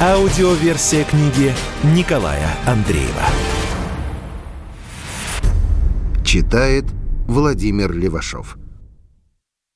Аудиоверсия 0.00 1.04
книги 1.04 1.52
Николая 1.94 2.48
Андреева. 2.66 3.22
Читает 6.24 6.84
Владимир 7.28 7.92
Левашов. 7.92 8.58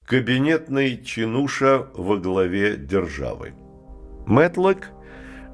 Кабинетный 0.04 1.00
чинуша 1.04 1.86
во 1.94 2.16
главе 2.16 2.76
державы. 2.76 3.54
Мэтлок 4.26 4.88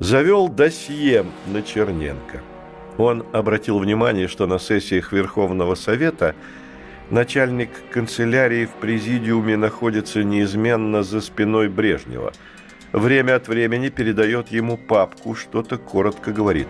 завел 0.01 0.49
досье 0.49 1.27
на 1.47 1.63
Черненко. 1.63 2.41
Он 2.97 3.23
обратил 3.35 3.79
внимание, 3.79 4.29
что 4.29 4.47
на 4.47 4.59
сессиях 4.59 5.13
Верховного 5.13 5.75
Совета 5.75 6.35
начальник 7.11 7.69
канцелярии 7.93 8.65
в 8.65 8.73
президиуме 8.81 9.59
находится 9.59 10.25
неизменно 10.25 11.03
за 11.03 11.21
спиной 11.21 11.69
Брежнева– 11.69 12.33
время 12.95 13.37
от 13.37 13.49
времени 13.49 13.89
передает 13.89 14.49
ему 14.49 14.77
папку, 14.79 15.35
что-то 15.35 15.77
коротко 15.77 16.33
говорит. 16.33 16.69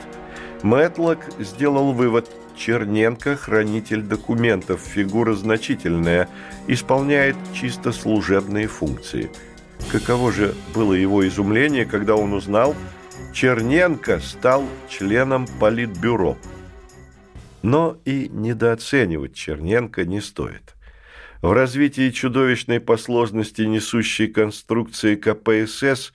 Мэтлок 0.63 1.21
сделал 1.39 1.93
вывод– 1.93 2.29
Черненко– 2.57 3.37
хранитель 3.37 4.03
документов, 4.03 4.81
фигура 4.81 5.35
значительная, 5.35 6.29
исполняет 6.67 7.37
чисто 7.53 7.93
служебные 7.93 8.69
функции. 8.69 9.31
Каково 9.91 10.33
же 10.33 10.55
было 10.75 10.95
его 10.95 11.27
изумление, 11.27 11.85
когда 11.85 12.17
он 12.17 12.33
узнал, 12.33 12.75
Черненко 13.33 14.21
стал 14.21 14.65
членом 14.89 15.47
Политбюро. 15.61 16.39
Но 17.63 17.97
и 18.05 18.29
недооценивать 18.29 19.35
Черненко 19.35 20.05
не 20.05 20.21
стоит. 20.21 20.74
В 21.45 21.53
развитии 21.53 22.09
чудовищной 22.09 22.81
по 22.81 22.97
сложности 22.97 23.61
несущей 23.61 24.29
конструкции 24.29 25.15
КПСС 25.15 26.15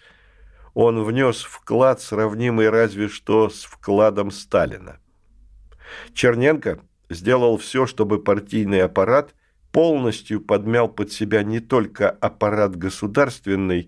он 0.73 1.03
внес 1.03 1.43
вклад, 1.43 2.01
сравнимый 2.01 2.71
разве 2.71 3.09
что 3.09 3.47
с 3.47 3.63
вкладом 3.63 4.31
Сталина. 4.31 4.97
Черненко 6.15 6.79
сделал 7.11 7.59
все, 7.59 7.85
чтобы 7.85 8.23
партийный 8.23 8.81
аппарат 8.81 9.35
полностью 9.71 10.41
подмял 10.41 10.89
под 10.89 11.11
себя 11.11 11.43
не 11.43 11.59
только 11.59 12.09
аппарат 12.09 12.75
государственный, 12.75 13.87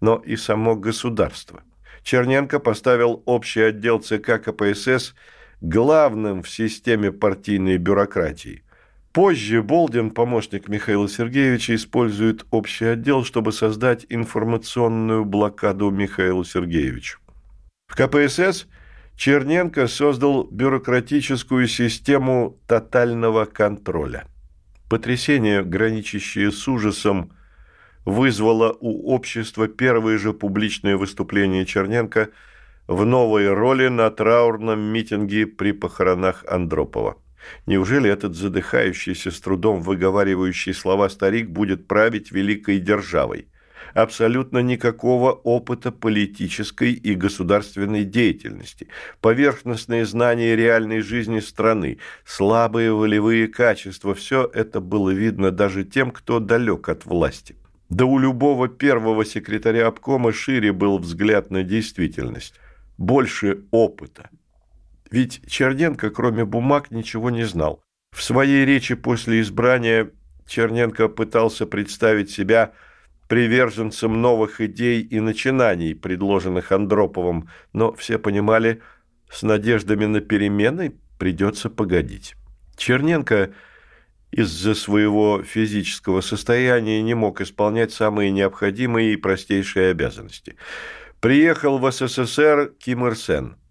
но 0.00 0.16
и 0.16 0.34
само 0.34 0.74
государство. 0.74 1.62
Черненко 2.02 2.58
поставил 2.58 3.22
общий 3.26 3.60
отдел 3.60 4.00
ЦК 4.00 4.42
КПСС 4.42 5.14
главным 5.60 6.42
в 6.42 6.50
системе 6.50 7.12
партийной 7.12 7.76
бюрократии– 7.78 8.64
Позже 9.12 9.60
Болдин, 9.60 10.10
помощник 10.10 10.68
Михаила 10.68 11.08
Сергеевича, 11.08 11.74
использует 11.74 12.46
общий 12.52 12.84
отдел, 12.84 13.24
чтобы 13.24 13.50
создать 13.50 14.06
информационную 14.08 15.24
блокаду 15.24 15.90
Михаилу 15.90 16.44
Сергеевичу. 16.44 17.18
В 17.88 17.96
КПСС 17.96 18.68
Черненко 19.16 19.88
создал 19.88 20.44
бюрократическую 20.44 21.66
систему 21.66 22.56
тотального 22.68 23.46
контроля. 23.46 24.26
Потрясение, 24.88 25.64
граничащее 25.64 26.52
с 26.52 26.68
ужасом, 26.68 27.32
вызвало 28.04 28.76
у 28.80 29.12
общества 29.12 29.66
первое 29.66 30.18
же 30.18 30.32
публичное 30.32 30.96
выступление 30.96 31.66
Черненко 31.66 32.30
в 32.86 33.04
новой 33.04 33.52
роли 33.52 33.88
на 33.88 34.08
траурном 34.10 34.80
митинге 34.80 35.48
при 35.48 35.72
похоронах 35.72 36.44
Андропова. 36.48 37.16
Неужели 37.66 38.10
этот 38.10 38.36
задыхающийся, 38.36 39.30
с 39.30 39.40
трудом 39.40 39.82
выговаривающий 39.82 40.74
слова 40.74 41.08
старик 41.08 41.50
будет 41.50 41.86
править 41.86 42.32
великой 42.32 42.78
державой? 42.78 43.46
Абсолютно 43.94 44.58
никакого 44.58 45.32
опыта 45.32 45.90
политической 45.90 46.92
и 46.92 47.14
государственной 47.14 48.04
деятельности, 48.04 48.86
поверхностные 49.20 50.06
знания 50.06 50.54
реальной 50.54 51.00
жизни 51.00 51.40
страны, 51.40 51.98
слабые 52.24 52.92
волевые 52.92 53.48
качества– 53.48 54.14
все 54.14 54.48
это 54.52 54.80
было 54.80 55.10
видно 55.10 55.50
даже 55.50 55.84
тем, 55.84 56.12
кто 56.12 56.38
далек 56.38 56.88
от 56.88 57.04
власти. 57.04 57.56
Да 57.88 58.04
у 58.04 58.18
любого 58.18 58.68
первого 58.68 59.24
секретаря 59.24 59.88
обкома 59.88 60.32
шире 60.32 60.72
был 60.72 60.98
взгляд 60.98 61.50
на 61.50 61.64
действительность, 61.64 62.54
больше 62.96 63.64
опыта– 63.72 64.30
ведь 65.10 65.42
Черненко, 65.46 66.10
кроме 66.10 66.44
бумаг, 66.44 66.90
ничего 66.90 67.30
не 67.30 67.44
знал. 67.44 67.82
В 68.12 68.22
своей 68.22 68.64
речи 68.64 68.94
после 68.94 69.40
избрания 69.40 70.10
Черненко 70.46 71.08
пытался 71.08 71.66
представить 71.66 72.30
себя 72.30 72.72
приверженцем 73.28 74.20
новых 74.20 74.60
идей 74.60 75.02
и 75.02 75.20
начинаний, 75.20 75.94
предложенных 75.94 76.72
Андроповым, 76.72 77.48
но 77.72 77.92
все 77.92 78.18
понимали, 78.18 78.80
с 79.30 79.42
надеждами 79.42 80.06
на 80.06 80.20
перемены 80.20 80.96
придется 81.18 81.70
погодить. 81.70 82.34
Черненко 82.76 83.52
из-за 84.32 84.74
своего 84.74 85.42
физического 85.44 86.20
состояния 86.20 87.02
не 87.02 87.14
мог 87.14 87.40
исполнять 87.40 87.92
самые 87.92 88.30
необходимые 88.30 89.12
и 89.12 89.16
простейшие 89.16 89.90
обязанности. 89.90 90.56
Приехал 91.20 91.78
в 91.78 91.90
СССР 91.90 92.74
Ким 92.78 93.06
Ир 93.06 93.16
Сен– 93.16 93.56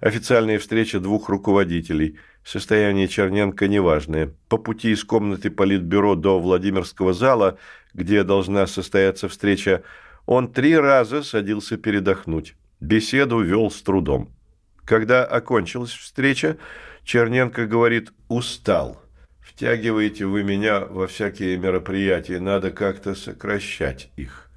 Официальная 0.00 0.58
встреча 0.58 1.00
двух 1.00 1.28
руководителей. 1.28 2.18
Состояние 2.44 3.08
Черненко 3.08 3.68
неважное. 3.68 4.34
По 4.48 4.58
пути 4.58 4.92
из 4.92 5.04
комнаты 5.04 5.50
Политбюро 5.50 6.14
до 6.14 6.38
Владимирского 6.40 7.12
зала, 7.12 7.58
где 7.94 8.22
должна 8.22 8.66
состояться 8.66 9.28
встреча, 9.28 9.82
он 10.26 10.52
три 10.52 10.76
раза 10.76 11.22
садился 11.22 11.76
передохнуть. 11.76 12.54
Беседу 12.80 13.40
вел 13.40 13.70
с 13.70 13.80
трудом. 13.82 14.30
Когда 14.84 15.24
окончилась 15.24 15.92
встреча, 15.92 16.58
Черненко 17.04 17.66
говорит 17.66 18.12
«устал». 18.28 19.00
Втягиваете 19.40 20.26
вы 20.26 20.42
меня 20.42 20.80
во 20.80 21.06
всякие 21.06 21.56
мероприятия, 21.56 22.40
надо 22.40 22.70
как-то 22.70 23.14
сокращать 23.14 24.10
их. 24.16 24.50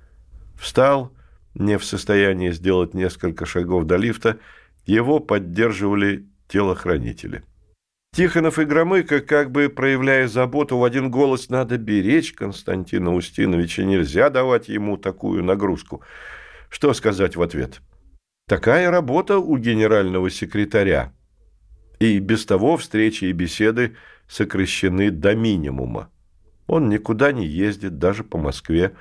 Встал, 0.60 1.14
не 1.54 1.78
в 1.78 1.86
состоянии 1.86 2.52
сделать 2.52 2.94
несколько 2.94 3.46
шагов 3.46 3.86
до 3.86 3.96
лифта, 3.96 4.40
его 4.88 5.20
поддерживали 5.20 6.26
телохранители. 6.48 7.44
Тихонов 8.16 8.58
и 8.58 8.66
Громыко, 8.66 9.20
как 9.20 9.52
бы 9.52 9.70
проявляя 9.70 10.28
заботу, 10.28 10.78
в 10.78 10.84
один 10.84 11.12
голос 11.12 11.50
«надо 11.50 11.78
беречь 11.78 12.34
Константина 12.34 13.14
Устиновича, 13.14 13.84
нельзя 13.84 14.30
давать 14.30 14.70
ему 14.70 14.98
такую 14.98 15.44
нагрузку». 15.44 16.02
Что 16.70 16.94
сказать 16.94 17.36
в 17.36 17.42
ответ? 17.42 17.82
Такая 18.48 18.90
работа 18.90 19.38
у 19.38 19.58
генерального 19.58 20.30
секретаря. 20.30 21.14
И 22.00 22.20
без 22.20 22.46
того 22.46 22.78
встречи 22.78 23.26
и 23.26 23.34
беседы 23.34 23.96
сокращены 24.28 25.12
до 25.12 25.36
минимума. 25.36 26.10
Он 26.66 26.90
никуда 26.90 27.32
не 27.32 27.46
ездит, 27.46 27.98
даже 27.98 28.24
по 28.24 28.38
Москве. 28.38 28.96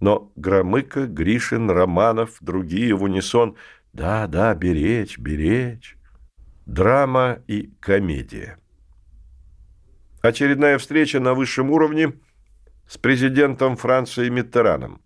Но 0.00 0.32
Громыко, 0.36 1.06
Гришин, 1.06 1.70
Романов, 1.70 2.36
другие 2.40 2.94
в 2.94 3.04
унисон– 3.04 3.56
да, 3.92 4.26
да, 4.26 4.54
беречь, 4.54 5.18
беречь. 5.18 5.96
Драма 6.64 7.40
и 7.46 7.70
комедия. 7.80 8.58
Очередная 10.22 10.78
встреча 10.78 11.20
на 11.20 11.34
высшем 11.34 11.70
уровне 11.70 12.14
с 12.88 12.96
президентом 12.96 13.76
Франции 13.76 14.28
Миттераном. 14.30 15.02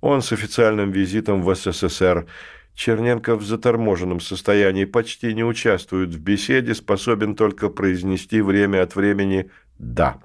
Он 0.00 0.20
с 0.20 0.32
официальным 0.32 0.90
визитом 0.90 1.42
в 1.42 1.54
СССР. 1.54 2.26
Черненко 2.74 3.36
в 3.36 3.42
заторможенном 3.42 4.20
состоянии 4.20 4.84
почти 4.84 5.32
не 5.32 5.44
участвует 5.44 6.10
в 6.10 6.20
беседе, 6.20 6.74
способен 6.74 7.34
только 7.34 7.70
произнести 7.70 8.42
время 8.42 8.82
от 8.82 8.94
времени 8.94 9.50
«да». 9.78 10.20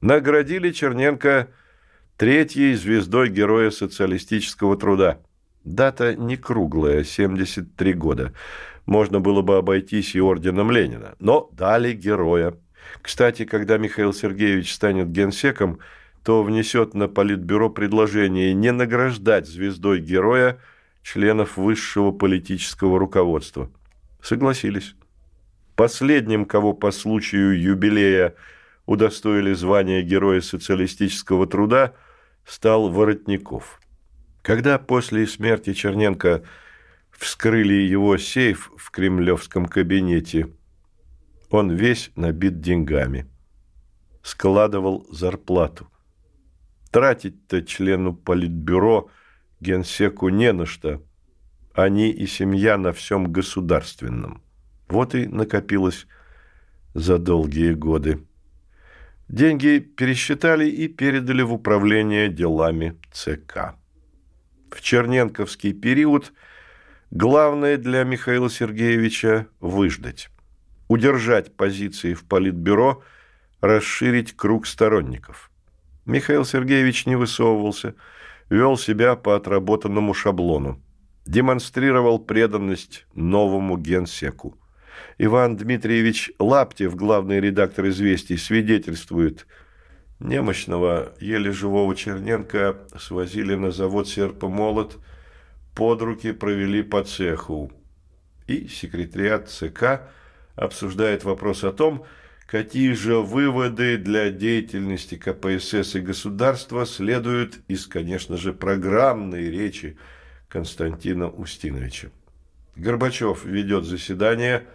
Наградили 0.00 0.70
Черненко 0.70 1.48
третьей 2.16 2.72
звездой 2.74 3.28
Героя 3.28 3.70
социалистического 3.70 4.78
труда– 4.78 5.18
Дата 5.64 6.14
не 6.14 6.36
круглая, 6.36 7.04
73 7.04 7.92
года. 7.92 8.32
Можно 8.86 9.20
было 9.20 9.42
бы 9.42 9.56
обойтись 9.56 10.14
и 10.14 10.20
орденом 10.20 10.70
Ленина, 10.70 11.14
но 11.18 11.50
дали 11.52 11.92
героя. 11.92 12.54
Кстати, 13.02 13.44
когда 13.44 13.78
Михаил 13.78 14.12
Сергеевич 14.12 14.72
станет 14.74 15.10
генсеком, 15.10 15.78
то 16.24 16.42
внесет 16.42 16.94
на 16.94 17.08
Политбюро 17.08 17.70
предложение 17.70 18.52
не 18.54 18.72
награждать 18.72 19.46
звездой 19.46 20.00
героя 20.00 20.58
членов 21.02 21.56
высшего 21.56 22.10
политического 22.10 22.98
руководства. 22.98 23.70
Согласились. 24.22 24.94
Последним, 25.76 26.44
кого 26.44 26.74
по 26.74 26.90
случаю 26.90 27.58
юбилея 27.58 28.34
удостоили 28.84 29.54
звания 29.54 30.02
Героя 30.02 30.40
социалистического 30.40 31.46
труда, 31.46 31.94
стал 32.44 32.90
Воротников. 32.90 33.79
Когда 34.42 34.78
после 34.78 35.26
смерти 35.26 35.74
Черненко 35.74 36.42
вскрыли 37.10 37.74
его 37.74 38.16
сейф 38.16 38.70
в 38.76 38.90
кремлевском 38.90 39.66
кабинете, 39.66 40.48
он 41.50 41.70
весь 41.70 42.10
набит 42.16 42.60
деньгами. 42.60 43.26
Складывал 44.22 45.06
зарплату. 45.10 45.90
Тратить-то 46.90 47.62
члену 47.62 48.14
политбюро 48.14 49.10
генсеку 49.60 50.28
не 50.28 50.52
на 50.52 50.66
что. 50.66 51.02
Они 51.74 52.10
и 52.10 52.26
семья 52.26 52.78
на 52.78 52.92
всем 52.92 53.32
государственном. 53.32 54.42
Вот 54.88 55.14
и 55.14 55.26
накопилось 55.26 56.06
за 56.94 57.18
долгие 57.18 57.74
годы. 57.74 58.26
Деньги 59.28 59.78
пересчитали 59.78 60.68
и 60.68 60.88
передали 60.88 61.42
в 61.42 61.52
управление 61.52 62.28
делами 62.28 62.98
ЦК. 63.12 63.79
В 64.70 64.82
Черненковский 64.82 65.72
период 65.72 66.32
главное 67.10 67.76
для 67.76 68.04
Михаила 68.04 68.48
Сергеевича– 68.48 69.48
выждать, 69.60 70.30
удержать 70.88 71.56
позиции 71.56 72.14
в 72.14 72.24
Политбюро, 72.24 73.02
расширить 73.60 74.36
круг 74.36 74.66
сторонников. 74.66 75.50
Михаил 76.06 76.44
Сергеевич 76.44 77.06
не 77.06 77.16
высовывался, 77.16 77.94
вел 78.48 78.78
себя 78.78 79.16
по 79.16 79.34
отработанному 79.34 80.14
шаблону, 80.14 80.80
демонстрировал 81.26 82.20
преданность 82.20 83.06
новому 83.12 83.76
генсеку. 83.76 84.56
Иван 85.18 85.56
Дмитриевич 85.56 86.30
Лаптев, 86.38 86.94
главный 86.94 87.40
редактор 87.40 87.88
«Известий», 87.88 88.36
свидетельствует, 88.36 89.46
немощного, 90.20 91.12
еле 91.20 91.52
живого 91.52 91.96
Черненко 91.96 92.78
свозили 92.98 93.54
на 93.54 93.70
завод 93.70 94.08
«Серпомолот», 94.08 94.98
под 95.74 96.02
руки 96.02 96.32
провели 96.32 96.82
по 96.82 97.02
цеху. 97.02 97.72
И 98.46 98.68
секретариат 98.68 99.48
ЦК 99.48 100.02
обсуждает 100.56 101.24
вопрос 101.24 101.64
о 101.64 101.72
том, 101.72 102.04
какие 102.46 102.92
же 102.92 103.16
выводы 103.18 103.96
для 103.96 104.30
деятельности 104.30 105.16
КПСС 105.16 105.94
и 105.94 106.00
государства 106.00 106.84
следуют 106.84 107.60
из, 107.68 107.86
конечно 107.86 108.36
же, 108.36 108.52
программной 108.52 109.50
речи 109.50 109.96
Константина 110.48 111.30
Устиновича. 111.30 112.10
Горбачев 112.76 113.44
ведет 113.44 113.84
заседание– 113.84 114.66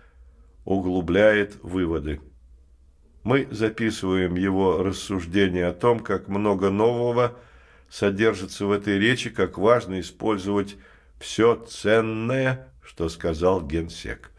углубляет 0.65 1.57
выводы. 1.62 2.19
Мы 3.25 3.48
записываем 3.50 4.36
его 4.36 4.83
рассуждения 4.83 5.66
о 5.66 5.74
том, 5.74 6.00
как 6.00 6.27
много 6.27 6.69
нового 6.69 7.36
содержится 7.89 8.68
в 8.68 8.72
этой 8.72 9.00
речи, 9.00 9.31
как 9.31 9.57
важно 9.57 10.00
использовать 10.00 10.77
все 11.19 11.56
ценное, 11.56 12.72
что 12.83 13.10
сказал 13.10 13.66
генсек. 13.66 14.30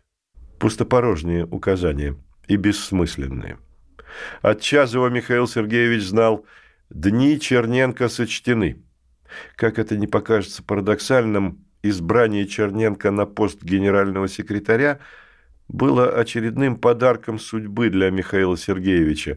Пустопорожние 0.60 1.46
указания 1.46 2.14
и 2.46 2.54
бессмысленные. 2.54 3.58
От 4.40 4.60
Чазова 4.60 5.08
Михаил 5.08 5.48
Сергеевич 5.48 6.04
знал, 6.04 6.46
дни 6.88 7.40
Черненко 7.40 8.08
сочтены. 8.08 8.84
Как 9.56 9.80
это 9.80 9.96
не 9.96 10.06
покажется 10.06 10.62
парадоксальным, 10.62 11.66
избрание 11.82 12.46
Черненко 12.46 13.10
на 13.10 13.26
пост 13.26 13.64
генерального 13.64 14.28
секретаря– 14.28 15.00
было 15.68 16.08
очередным 16.08 16.76
подарком 16.76 17.38
судьбы 17.38 17.90
для 17.90 18.08
Михаила 18.10 18.56
Сергеевича. 18.56 19.36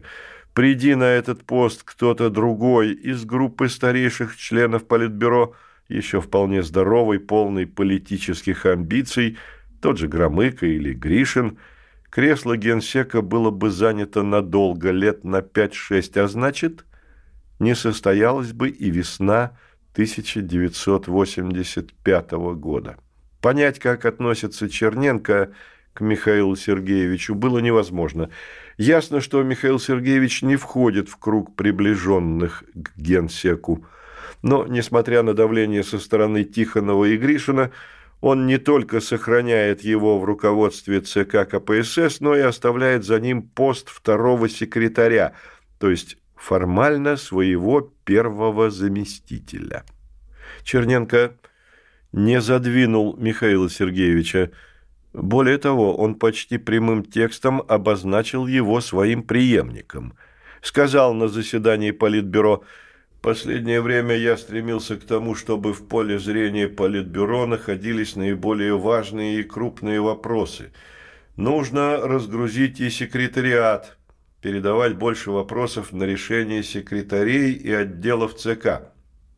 Приди 0.54 0.94
на 0.94 1.04
этот 1.04 1.44
пост 1.44 1.82
кто-то 1.84 2.30
другой 2.30 2.92
из 2.92 3.24
группы 3.24 3.68
старейших 3.68 4.36
членов 4.36 4.86
Политбюро, 4.86 5.54
еще 5.88 6.20
вполне 6.20 6.62
здоровый, 6.62 7.18
полный 7.18 7.66
политических 7.66 8.66
амбиций, 8.66 9.38
тот 9.80 9.98
же 9.98 10.06
Громыко 10.08 10.66
или 10.66 10.92
Гришин, 10.92 11.58
кресло 12.10 12.56
генсека 12.56 13.22
было 13.22 13.50
бы 13.50 13.70
занято 13.70 14.22
надолго, 14.22 14.90
лет 14.90 15.24
на 15.24 15.38
5-6, 15.38 16.20
а 16.20 16.28
значит, 16.28 16.84
не 17.58 17.74
состоялась 17.74 18.52
бы 18.52 18.68
и 18.68 18.90
весна 18.90 19.56
1985 19.92 22.32
года. 22.32 22.98
Понять, 23.40 23.78
как 23.78 24.04
относится 24.04 24.68
Черненко– 24.68 25.52
к 25.92 26.00
Михаилу 26.00 26.56
Сергеевичу 26.56 27.34
было 27.34 27.58
невозможно. 27.58 28.30
Ясно, 28.76 29.20
что 29.20 29.42
Михаил 29.42 29.78
Сергеевич 29.78 30.42
не 30.42 30.56
входит 30.56 31.08
в 31.08 31.16
круг 31.16 31.54
приближенных 31.56 32.64
к 32.74 32.96
генсеку. 32.96 33.84
Но, 34.42 34.66
несмотря 34.66 35.22
на 35.22 35.34
давление 35.34 35.82
со 35.82 35.98
стороны 35.98 36.44
Тихонова 36.44 37.04
и 37.04 37.16
Гришина, 37.16 37.72
он 38.20 38.46
не 38.46 38.58
только 38.58 39.00
сохраняет 39.00 39.82
его 39.82 40.18
в 40.18 40.24
руководстве 40.24 41.00
ЦК 41.00 41.48
КПСС, 41.48 42.20
но 42.20 42.36
и 42.36 42.40
оставляет 42.40 43.04
за 43.04 43.18
ним 43.18 43.42
пост 43.42 43.88
второго 43.88 44.48
секретаря, 44.48 45.32
то 45.78 45.90
есть 45.90 46.18
формально 46.36 47.16
своего 47.16 47.80
первого 48.04 48.70
заместителя. 48.70 49.84
Черненко 50.62 51.34
не 52.12 52.40
задвинул 52.40 53.16
Михаила 53.16 53.70
Сергеевича, 53.70 54.50
более 55.12 55.58
того, 55.58 55.96
он 55.96 56.14
почти 56.14 56.56
прямым 56.58 57.04
текстом 57.04 57.62
обозначил 57.66 58.46
его 58.46 58.80
своим 58.80 59.22
преемником. 59.22 60.14
Сказал 60.62 61.14
на 61.14 61.28
заседании 61.28 61.90
Политбюро 61.90 62.62
«Последнее 63.20 63.80
время 63.80 64.14
я 64.16 64.36
стремился 64.36 64.96
к 64.96 65.04
тому, 65.04 65.34
чтобы 65.34 65.72
в 65.72 65.88
поле 65.88 66.18
зрения 66.18 66.68
Политбюро 66.68 67.46
находились 67.46 68.14
наиболее 68.14 68.78
важные 68.78 69.40
и 69.40 69.42
крупные 69.42 70.00
вопросы. 70.00 70.72
Нужно 71.36 71.98
разгрузить 71.98 72.80
и 72.80 72.88
секретариат, 72.88 73.98
передавать 74.40 74.94
больше 74.94 75.32
вопросов 75.32 75.92
на 75.92 76.04
решение 76.04 76.62
секретарей 76.62 77.52
и 77.52 77.72
отделов 77.72 78.36
ЦК. 78.36 78.92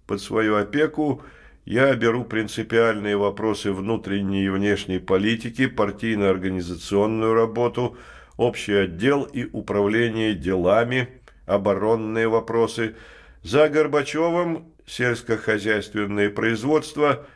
Под 0.06 0.20
свою 0.20 0.56
опеку– 0.56 1.22
я 1.64 1.94
беру 1.94 2.25
принципиальные 2.25 3.17
вопросы 3.17 3.73
внутренней 3.73 4.47
и 4.47 4.49
внешней 4.49 4.99
политики, 4.99 5.67
партийно-организационную 5.67 7.35
работу, 7.35 7.97
общий 8.37 8.75
отдел 8.75 9.23
и 9.23 9.49
управление 9.52 10.35
делами, 10.35 11.09
оборонные 11.47 12.28
вопросы. 12.28 12.97
За 13.42 13.69
Горбачевым 13.69 14.73
сельскохозяйственное 14.87 16.31
производство, 16.31 17.26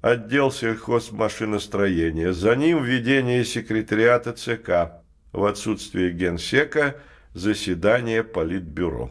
отдел 0.00 0.50
сельхозмашиностроения. 0.50 2.32
За 2.32 2.56
ним 2.56 2.82
введение 2.82 3.44
секретариата 3.44 4.32
ЦК. 4.32 5.02
В 5.32 5.44
отсутствие 5.44 6.12
генсека 6.12 6.96
заседание 7.34 8.24
Политбюро. 8.24 9.10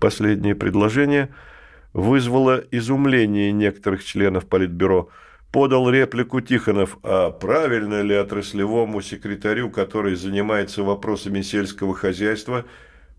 Последнее 0.00 0.56
предложение– 0.56 1.32
вызвало 1.94 2.62
изумление 2.72 3.52
некоторых 3.52 4.04
членов 4.04 4.46
Политбюро. 4.46 5.08
Подал 5.52 5.88
реплику 5.88 6.40
Тихонов, 6.40 6.98
а 7.04 7.30
правильно 7.30 8.02
ли 8.02 8.14
отраслевому 8.14 9.00
секретарю, 9.00 9.70
который 9.70 10.16
занимается 10.16 10.82
вопросами 10.82 11.42
сельского 11.42 11.94
хозяйства, 11.94 12.64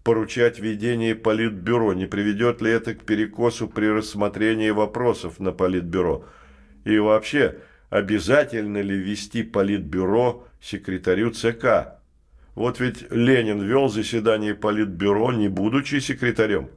поручать 0.03 0.59
ведение 0.59 1.15
Политбюро, 1.15 1.93
не 1.93 2.05
приведет 2.05 2.61
ли 2.61 2.69
это 2.71 2.93
к 2.93 3.05
перекосу 3.05 3.69
при 3.69 3.85
рассмотрении 3.85 4.69
вопросов 4.69 5.39
на 5.39 5.53
Политбюро? 5.53 6.25
И 6.83 6.99
вообще, 6.99 7.55
обязательно 7.89 8.81
ли 8.81 8.97
вести 8.97 9.41
Политбюро 9.41 10.45
секретарю 10.61 11.31
ЦК? 11.31 12.01
Вот 12.53 12.81
ведь 12.81 13.09
Ленин 13.11 13.61
вел 13.61 13.87
заседание 13.87 14.55
Политбюро, 14.55 15.31
не 15.31 15.47
будучи 15.47 15.99
секретарем. 15.99 16.69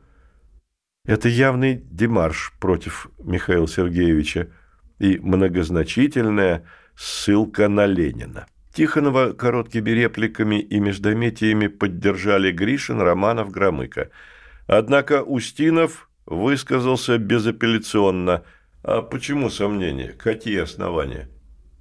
Это 1.09 1.31
явный 1.31 1.83
демарш 1.91 2.53
против 2.61 3.09
Михаила 3.19 3.67
Сергеевича 3.67 4.51
и 4.99 5.19
многозначительная 5.19 6.67
ссылка 6.95 7.69
на 7.69 7.87
Ленина. 7.87 8.47
Тихонова 8.75 9.33
короткими 9.33 9.89
репликами 9.89 10.61
и 10.61 10.79
междометиями 10.79 11.69
поддержали 11.69 12.53
Гришин, 12.53 13.01
Романов, 13.01 13.51
Громыко. 13.51 14.11
Однако 14.67 15.23
Устинов 15.23 16.11
высказался 16.27 17.17
безапелляционно. 17.17 18.45
А 18.83 19.01
почему 19.01 19.49
сомнения? 19.49 20.13
Какие 20.13 20.61
основания? 20.61 21.31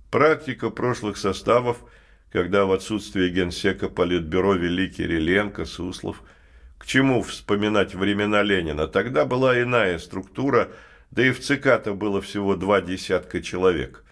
Практика 0.09 0.69
прошлых 0.69 1.17
составов, 1.17 1.83
когда 2.31 2.63
в 2.63 2.71
отсутствие 2.71 3.29
генсека 3.29 3.89
Политбюро 3.89 4.53
вели 4.53 4.87
Кириленко, 4.87 5.65
Суслов– 5.65 6.23
к 6.77 6.85
чему 6.85 7.21
вспоминать 7.21 7.95
времена 7.95 8.43
Ленина? 8.43 8.87
Тогда 8.87 9.25
была 9.25 9.61
иная 9.61 9.99
структура, 9.99 10.69
да 11.11 11.25
и 11.25 11.31
в 11.31 11.39
ЦК-то 11.39 11.93
было 11.93 12.21
всего 12.21 12.55
два 12.55 12.81
десятка 12.81 13.41
человек. 13.41 14.03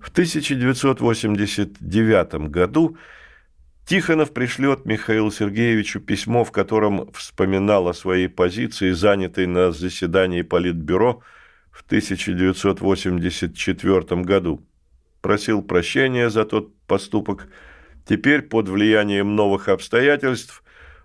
В 0.00 0.08
1989 0.10 2.50
году 2.50 2.96
Тихонов 3.86 4.32
пришлет 4.32 4.86
Михаилу 4.86 5.30
Сергеевичу 5.30 6.00
письмо, 6.00 6.42
в 6.44 6.52
котором 6.52 7.12
вспоминал 7.12 7.86
о 7.88 7.94
своей 7.94 8.28
позиции, 8.28 8.92
занятой 8.92 9.46
на 9.46 9.72
заседании 9.72 10.40
Политбюро 10.40 11.20
в 11.70 11.84
1984 11.84 14.22
году. 14.22 14.66
Просил 15.20 15.60
прощения 15.62 16.30
за 16.30 16.46
тот 16.46 16.74
поступок. 16.86 17.48
Теперь, 18.06 18.40
под 18.42 18.68
влиянием 18.68 19.36
новых 19.36 19.68
обстоятельств, 19.68 20.63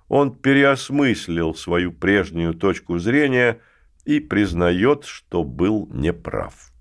он 0.10 0.36
переосмыслил 0.36 1.56
свою 1.56 1.94
прежнюю 1.94 2.54
точку 2.54 2.98
зрения 2.98 3.60
и 4.06 4.20
признает, 4.20 5.06
что 5.06 5.44
был 5.44 5.88
неправ. 5.94 6.72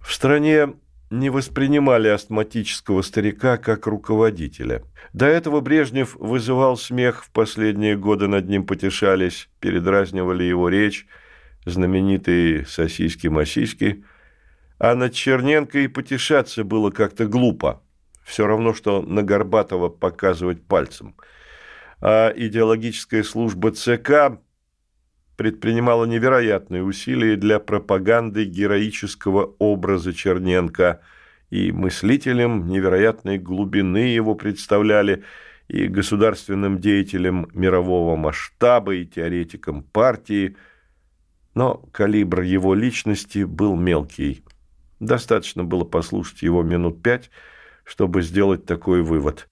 В 0.00 0.12
стране 0.12 0.74
не 1.10 1.28
воспринимали 1.28 2.08
астматического 2.08 3.02
старика 3.02 3.58
как 3.58 3.86
руководителя. 3.86 4.82
До 5.12 5.26
этого 5.26 5.60
Брежнев 5.60 6.16
вызывал 6.16 6.76
смех, 6.78 7.24
в 7.24 7.30
последние 7.30 7.98
годы 7.98 8.28
над 8.28 8.48
ним 8.48 8.64
потешались, 8.64 9.50
передразнивали 9.60 10.44
его 10.44 10.68
речь, 10.68 11.06
знаменитые 11.66 12.64
сосиски-масиськи, 12.64 14.04
а 14.78 14.94
над 14.94 15.12
Черненко 15.12 15.80
и 15.80 15.88
потешаться 15.88 16.64
было 16.64 16.90
как-то 16.90 17.26
глупо. 17.26 17.82
Все 18.24 18.46
равно, 18.46 18.72
что 18.72 19.02
на 19.02 19.22
Горбатова 19.22 19.88
показывать 19.88 20.64
пальцем. 20.64 21.14
А 22.04 22.32
идеологическая 22.34 23.22
служба 23.22 23.70
ЦК 23.70 24.40
предпринимала 25.36 26.04
невероятные 26.04 26.82
усилия 26.82 27.36
для 27.36 27.60
пропаганды 27.60 28.44
героического 28.44 29.54
образа 29.60 30.12
Черненко, 30.12 31.00
и 31.50 31.70
мыслителям 31.70 32.66
невероятной 32.66 33.38
глубины 33.38 33.98
его 33.98 34.34
представляли, 34.34 35.22
и 35.68 35.86
государственным 35.86 36.80
деятелям 36.80 37.48
мирового 37.54 38.16
масштаба, 38.16 38.96
и 38.96 39.06
теоретикам 39.06 39.84
партии, 39.84 40.56
но 41.54 41.76
калибр 41.92 42.40
его 42.40 42.74
личности 42.74 43.44
был 43.44 43.76
мелкий. 43.76 44.42
Достаточно 44.98 45.62
было 45.62 45.84
послушать 45.84 46.42
его 46.42 46.64
минут 46.64 47.00
пять, 47.00 47.30
чтобы 47.84 48.22
сделать 48.22 48.66
такой 48.66 49.02
вывод. 49.02 49.46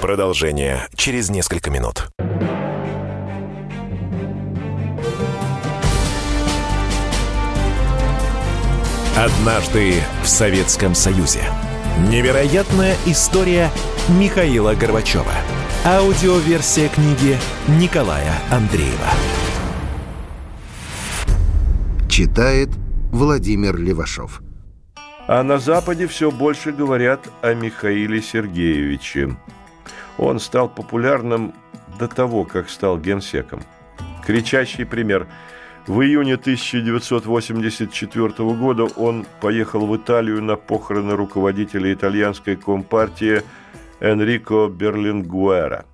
Продолжение 0.00 0.86
через 0.94 1.28
несколько 1.28 1.72
минут. 1.72 2.08
Однажды 9.16 9.94
в 10.22 10.28
Советском 10.28 10.94
Союзе. 10.94 11.40
Невероятная 12.08 12.94
история 13.06 13.70
Михаила 14.08 14.74
Горбачева. 14.76 15.24
Аудиоверсия 15.84 16.88
книги 16.88 17.36
Николая 17.66 18.34
Андреева. 18.52 19.10
Читает 22.08 22.68
Владимир 23.10 23.76
Левашов. 23.76 24.42
А 25.26 25.42
на 25.42 25.58
Западе 25.58 26.06
все 26.06 26.30
больше 26.30 26.70
говорят 26.70 27.28
о 27.42 27.52
Михаиле 27.54 28.22
Сергеевиче. 28.22 29.36
Он 30.18 30.38
стал 30.40 30.68
популярным 30.68 31.54
до 31.98 32.08
того, 32.08 32.44
как 32.44 32.68
стал 32.68 32.98
генсеком. 32.98 33.62
Кричащий 34.26 34.84
пример– 34.84 35.26
в 35.88 36.02
июне 36.02 36.34
1984 36.34 38.28
года 38.54 38.84
он 38.84 39.24
поехал 39.40 39.86
в 39.86 39.96
Италию 39.96 40.42
на 40.42 40.56
похороны 40.56 41.16
руководителя 41.16 41.90
итальянской 41.94 42.56
компартии 42.56 43.40
Энрико 43.98 44.68
Берлингуэра. 44.68 45.86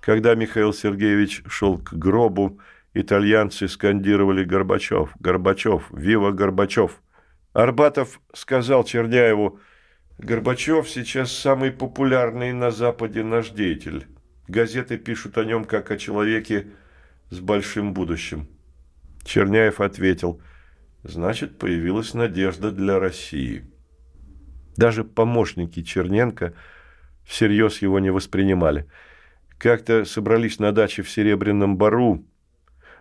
Когда 0.00 0.34
Михаил 0.34 0.74
Сергеевич 0.74 1.42
шел 1.48 1.78
к 1.78 1.94
гробу, 1.94 2.58
итальянцы 2.92 3.66
скандировали 3.66 4.44
«Горбачев! 4.44 5.14
Горбачев! 5.18 5.84
Вива 5.90 6.30
Горбачев!». 6.30 7.00
Арбатов 7.54 8.20
сказал 8.34 8.84
Черняеву, 8.84 9.58
«Горбачев 10.18 10.88
сейчас 10.88 11.32
самый 11.32 11.70
популярный 11.70 12.52
на 12.52 12.70
Западе 12.70 13.22
наш 13.22 13.50
деятель. 13.50 14.06
Газеты 14.48 14.98
пишут 14.98 15.38
о 15.38 15.44
нем 15.44 15.64
как 15.64 15.90
о 15.90 15.96
человеке 15.96 16.68
с 17.30 17.40
большим 17.40 17.92
будущим». 17.92 18.48
Черняев 19.24 19.80
ответил, 19.80 20.40
значит, 21.02 21.58
появилась 21.58 22.14
надежда 22.14 22.70
для 22.70 22.98
России. 22.98 23.64
Даже 24.76 25.04
помощники 25.04 25.82
Черненко 25.82 26.54
всерьез 27.24 27.80
его 27.80 27.98
не 27.98 28.10
воспринимали. 28.10 28.86
Как-то 29.58 30.04
собрались 30.04 30.58
на 30.58 30.72
даче 30.72 31.02
в 31.02 31.10
Серебряном 31.10 31.76
Бару 31.76 32.24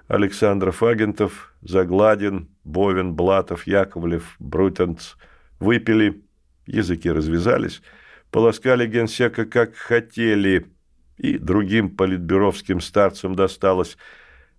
Александров 0.07 0.83
Агентов, 0.83 1.53
Загладин, 1.61 2.49
Бовин, 2.63 3.13
Блатов, 3.13 3.65
Яковлев, 3.67 4.35
Брутенц. 4.39 5.15
Выпили, 5.59 6.22
языки 6.65 7.09
развязались, 7.09 7.81
полоскали 8.31 8.87
генсека 8.87 9.45
как 9.45 9.75
хотели, 9.75 10.65
и 11.17 11.37
другим 11.37 11.95
политбюровским 11.95 12.81
старцам 12.81 13.35
досталось– 13.35 13.97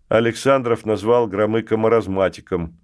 Александров 0.09 0.85
назвал 0.85 1.27
Громыка 1.27 1.77
маразматиком. 1.77 2.79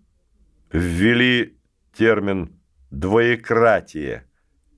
Ввели 0.73 1.57
термин 1.97 2.59
«двоекратие». 2.91 4.25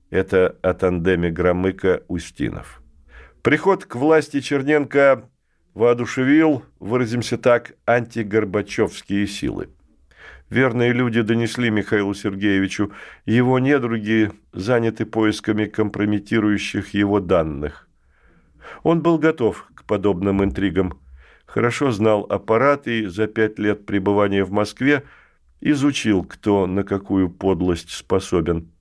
Это 0.09 0.57
о 0.61 0.73
тандеме 0.73 1.31
Громыка-Устинов. 1.31 2.83
Приход 3.41 3.85
к 3.85 3.95
власти 3.95 4.41
Черненко 4.41 5.29
воодушевил, 5.73 6.63
выразимся 6.79 7.37
так, 7.37 7.73
антигорбачевские 7.87 9.25
силы. 9.25 9.69
Верные 10.49 10.93
люди 10.93 11.21
донесли 11.21 11.69
Михаилу 11.69 12.13
Сергеевичу, 12.13 12.91
его 13.25 13.59
недруги 13.59 14.31
заняты 14.51 15.05
поисками 15.05 15.65
компрометирующих 15.65 16.93
его 16.93 17.19
данных. 17.19 17.87
Он 18.83 19.01
был 19.01 19.17
готов 19.17 19.67
к 19.75 19.83
подобным 19.85 20.43
интригам 20.43 20.99
хорошо 21.53 21.91
знал 21.91 22.25
аппарат 22.29 22.87
и 22.87 23.05
за 23.05 23.27
пять 23.27 23.59
лет 23.59 23.85
пребывания 23.85 24.43
в 24.43 24.51
Москве 24.51 25.03
изучил, 25.61 26.23
кто 26.23 26.65
на 26.65 26.83
какую 26.83 27.29
подлость 27.29 27.91
способен. 27.91 28.71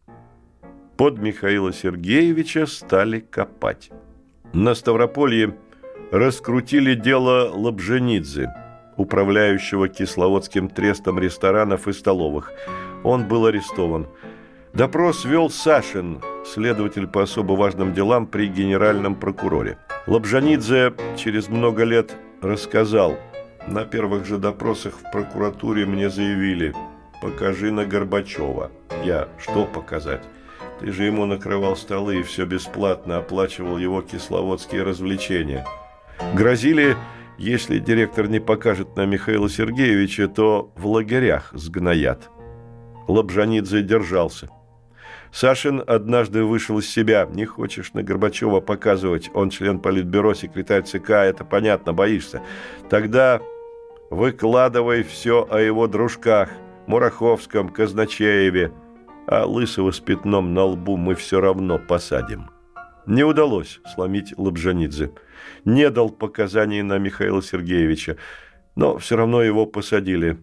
Под 0.96 1.18
Михаила 1.18 1.72
Сергеевича 1.72 2.64
стали 2.64 3.20
копать. 3.20 3.90
На 4.54 4.74
Ставрополье 4.74 5.54
раскрутили 6.10 6.94
дело 6.94 7.50
Лобженидзе, 7.52 8.48
управляющего 8.96 9.88
Кисловодским 9.88 10.68
трестом 10.68 11.18
ресторанов 11.18 11.88
и 11.88 11.92
столовых. 11.92 12.52
Он 13.02 13.26
был 13.26 13.46
арестован. 13.46 14.06
Допрос 14.72 15.24
вел 15.24 15.50
Сашин, 15.50 16.20
следователь 16.46 17.06
по 17.06 17.22
особо 17.22 17.52
важным 17.52 17.92
делам 17.92 18.26
при 18.26 18.48
генеральном 18.48 19.14
прокуроре. 19.14 19.78
Лобжанидзе 20.06 20.94
через 21.16 21.48
много 21.48 21.84
лет 21.84 22.14
рассказал. 22.40 23.16
На 23.66 23.84
первых 23.84 24.26
же 24.26 24.38
допросах 24.38 24.94
в 24.94 25.10
прокуратуре 25.12 25.86
мне 25.86 26.10
заявили 26.10 26.74
«Покажи 27.20 27.70
на 27.70 27.84
Горбачева». 27.84 28.70
Я 29.04 29.28
«Что 29.38 29.64
показать?» 29.66 30.22
Ты 30.82 30.90
же 30.90 31.04
ему 31.04 31.26
накрывал 31.26 31.76
столы 31.76 32.18
и 32.18 32.22
все 32.22 32.44
бесплатно 32.44 33.18
оплачивал 33.18 33.78
его 33.78 34.02
кисловодские 34.02 34.82
развлечения. 34.82 35.64
Грозили, 36.34 36.96
если 37.42 37.80
директор 37.80 38.28
не 38.28 38.38
покажет 38.38 38.94
на 38.94 39.04
Михаила 39.04 39.50
Сергеевича, 39.50 40.28
то 40.28 40.72
в 40.76 40.86
лагерях 40.86 41.50
сгноят. 41.52 42.30
Лобжанидзе 43.08 43.82
держался. 43.82 44.48
Сашин 45.32 45.82
однажды 45.84 46.44
вышел 46.44 46.78
из 46.78 46.88
себя. 46.88 47.26
Не 47.28 47.44
хочешь 47.44 47.94
на 47.94 48.04
Горбачева 48.04 48.60
показывать. 48.60 49.28
Он 49.34 49.50
член 49.50 49.80
политбюро, 49.80 50.34
секретарь 50.34 50.84
ЦК. 50.84 51.10
Это 51.10 51.44
понятно, 51.44 51.92
боишься. 51.92 52.42
Тогда 52.88 53.40
выкладывай 54.08 55.02
все 55.02 55.44
о 55.50 55.58
его 55.58 55.88
дружках. 55.88 56.48
Мураховском, 56.86 57.70
Казначееве. 57.70 58.72
А 59.26 59.46
Лысого 59.46 59.90
с 59.90 59.98
пятном 59.98 60.54
на 60.54 60.62
лбу 60.62 60.96
мы 60.96 61.16
все 61.16 61.40
равно 61.40 61.80
посадим. 61.80 62.50
Не 63.06 63.24
удалось 63.24 63.80
сломить 63.92 64.32
Лобжанидзе. 64.36 65.10
Не 65.64 65.90
дал 65.90 66.10
показаний 66.10 66.82
на 66.82 66.98
Михаила 66.98 67.42
Сергеевича. 67.42 68.16
Но 68.76 68.98
все 68.98 69.16
равно 69.16 69.42
его 69.42 69.66
посадили. 69.66 70.38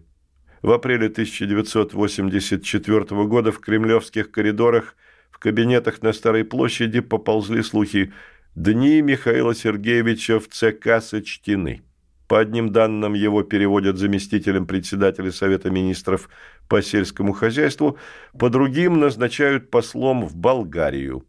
В 0.62 0.72
апреле 0.72 1.06
1984 1.06 3.26
года 3.26 3.52
в 3.52 3.60
кремлевских 3.60 4.30
коридорах, 4.30 4.94
в 5.30 5.38
кабинетах 5.38 6.02
на 6.02 6.12
Старой 6.12 6.44
площади 6.44 7.00
поползли 7.00 7.62
слухи 7.62 8.12
«Дни 8.54 9.00
Михаила 9.00 9.54
Сергеевича 9.54 10.38
в 10.38 10.48
ЦК 10.48 11.00
сочтены». 11.00 11.82
По 12.28 12.38
одним 12.38 12.70
данным, 12.70 13.14
его 13.14 13.42
переводят 13.42 13.96
заместителем 13.96 14.66
председателя 14.66 15.32
Совета 15.32 15.70
министров 15.70 16.28
по 16.68 16.80
сельскому 16.80 17.32
хозяйству, 17.32 17.98
по 18.38 18.50
другим 18.50 19.00
назначают 19.00 19.70
послом 19.70 20.26
в 20.26 20.36
Болгарию. 20.36 21.24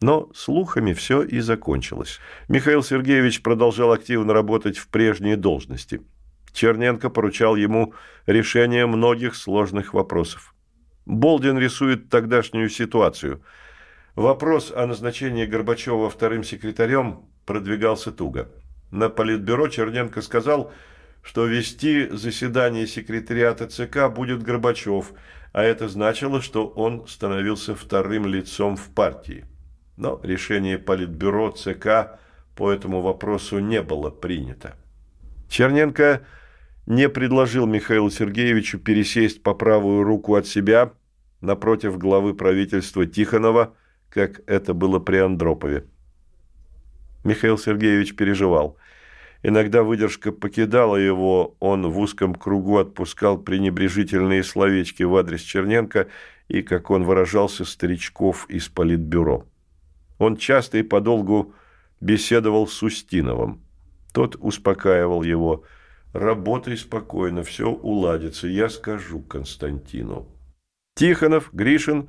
Но 0.00 0.30
слухами 0.34 0.92
все 0.92 1.22
и 1.22 1.40
закончилось. 1.40 2.20
Михаил 2.48 2.82
Сергеевич 2.82 3.42
продолжал 3.42 3.92
активно 3.92 4.32
работать 4.32 4.78
в 4.78 4.88
прежней 4.88 5.34
должности. 5.34 6.02
Черненко 6.52 7.10
поручал 7.10 7.56
ему 7.56 7.94
решение 8.26 8.86
многих 8.86 9.34
сложных 9.34 9.94
вопросов. 9.94 10.54
Болдин 11.04 11.58
рисует 11.58 12.10
тогдашнюю 12.10 12.68
ситуацию. 12.68 13.42
Вопрос 14.14 14.72
о 14.74 14.86
назначении 14.86 15.46
Горбачева 15.46 16.10
вторым 16.10 16.44
секретарем 16.44 17.22
продвигался 17.46 18.12
туго. 18.12 18.50
На 18.90 19.08
Политбюро 19.08 19.68
Черненко 19.68 20.22
сказал, 20.22 20.72
что 21.22 21.46
вести 21.46 22.08
заседание 22.08 22.86
секретариата 22.86 23.66
ЦК 23.66 24.08
будет 24.08 24.42
Горбачев, 24.42 25.12
а 25.52 25.62
это 25.62 25.88
значило, 25.88 26.40
что 26.40 26.66
он 26.66 27.06
становился 27.06 27.74
вторым 27.74 28.26
лицом 28.26 28.76
в 28.76 28.88
партии. 28.90 29.44
Но 29.98 30.20
решение 30.22 30.78
Политбюро 30.78 31.50
ЦК 31.50 32.20
по 32.54 32.70
этому 32.70 33.02
вопросу 33.02 33.58
не 33.58 33.82
было 33.82 34.10
принято. 34.10 34.76
Черненко 35.48 36.22
не 36.86 37.08
предложил 37.08 37.66
Михаилу 37.66 38.08
Сергеевичу 38.08 38.78
пересесть 38.78 39.42
по 39.42 39.54
правую 39.54 40.04
руку 40.04 40.36
от 40.36 40.46
себя 40.46 40.92
напротив 41.40 41.98
главы 41.98 42.34
правительства 42.34 43.06
Тихонова, 43.06 43.74
как 44.08 44.40
это 44.46 44.72
было 44.72 45.00
при 45.00 45.16
Андропове. 45.16 45.84
Михаил 47.24 47.58
Сергеевич 47.58 48.14
переживал. 48.14 48.76
Иногда 49.42 49.82
выдержка 49.82 50.30
покидала 50.30 50.94
его, 50.94 51.56
он 51.58 51.88
в 51.90 51.98
узком 51.98 52.36
кругу 52.36 52.78
отпускал 52.78 53.36
пренебрежительные 53.36 54.44
словечки 54.44 55.02
в 55.02 55.16
адрес 55.16 55.40
Черненко 55.40 56.06
и, 56.46 56.62
как 56.62 56.90
он 56.90 57.02
выражался, 57.02 57.64
старичков 57.64 58.48
из 58.48 58.68
политбюро. 58.68 59.44
Он 60.18 60.36
часто 60.36 60.78
и 60.78 60.82
подолгу 60.82 61.54
беседовал 62.00 62.66
с 62.66 62.82
Устиновым. 62.82 63.62
Тот 64.12 64.36
успокаивал 64.40 65.22
его. 65.22 65.64
«Работай 66.12 66.76
спокойно, 66.76 67.42
все 67.42 67.70
уладится, 67.70 68.48
я 68.48 68.68
скажу 68.68 69.20
Константину». 69.20 70.26
Тихонов, 70.96 71.50
Гришин 71.52 72.08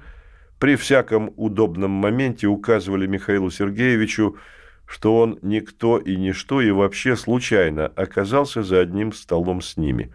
при 0.58 0.76
всяком 0.76 1.34
удобном 1.36 1.92
моменте 1.92 2.48
указывали 2.48 3.08
Михаилу 3.08 3.52
Сергеевичу, 3.52 4.38
что 4.86 5.18
он 5.18 5.38
никто 5.42 6.00
и 6.00 6.16
ничто 6.16 6.62
и 6.62 6.72
вообще 6.72 7.16
случайно 7.16 7.88
оказался 7.88 8.64
за 8.64 8.80
одним 8.80 9.14
столом 9.14 9.62
с 9.62 9.78
ними. 9.78 10.12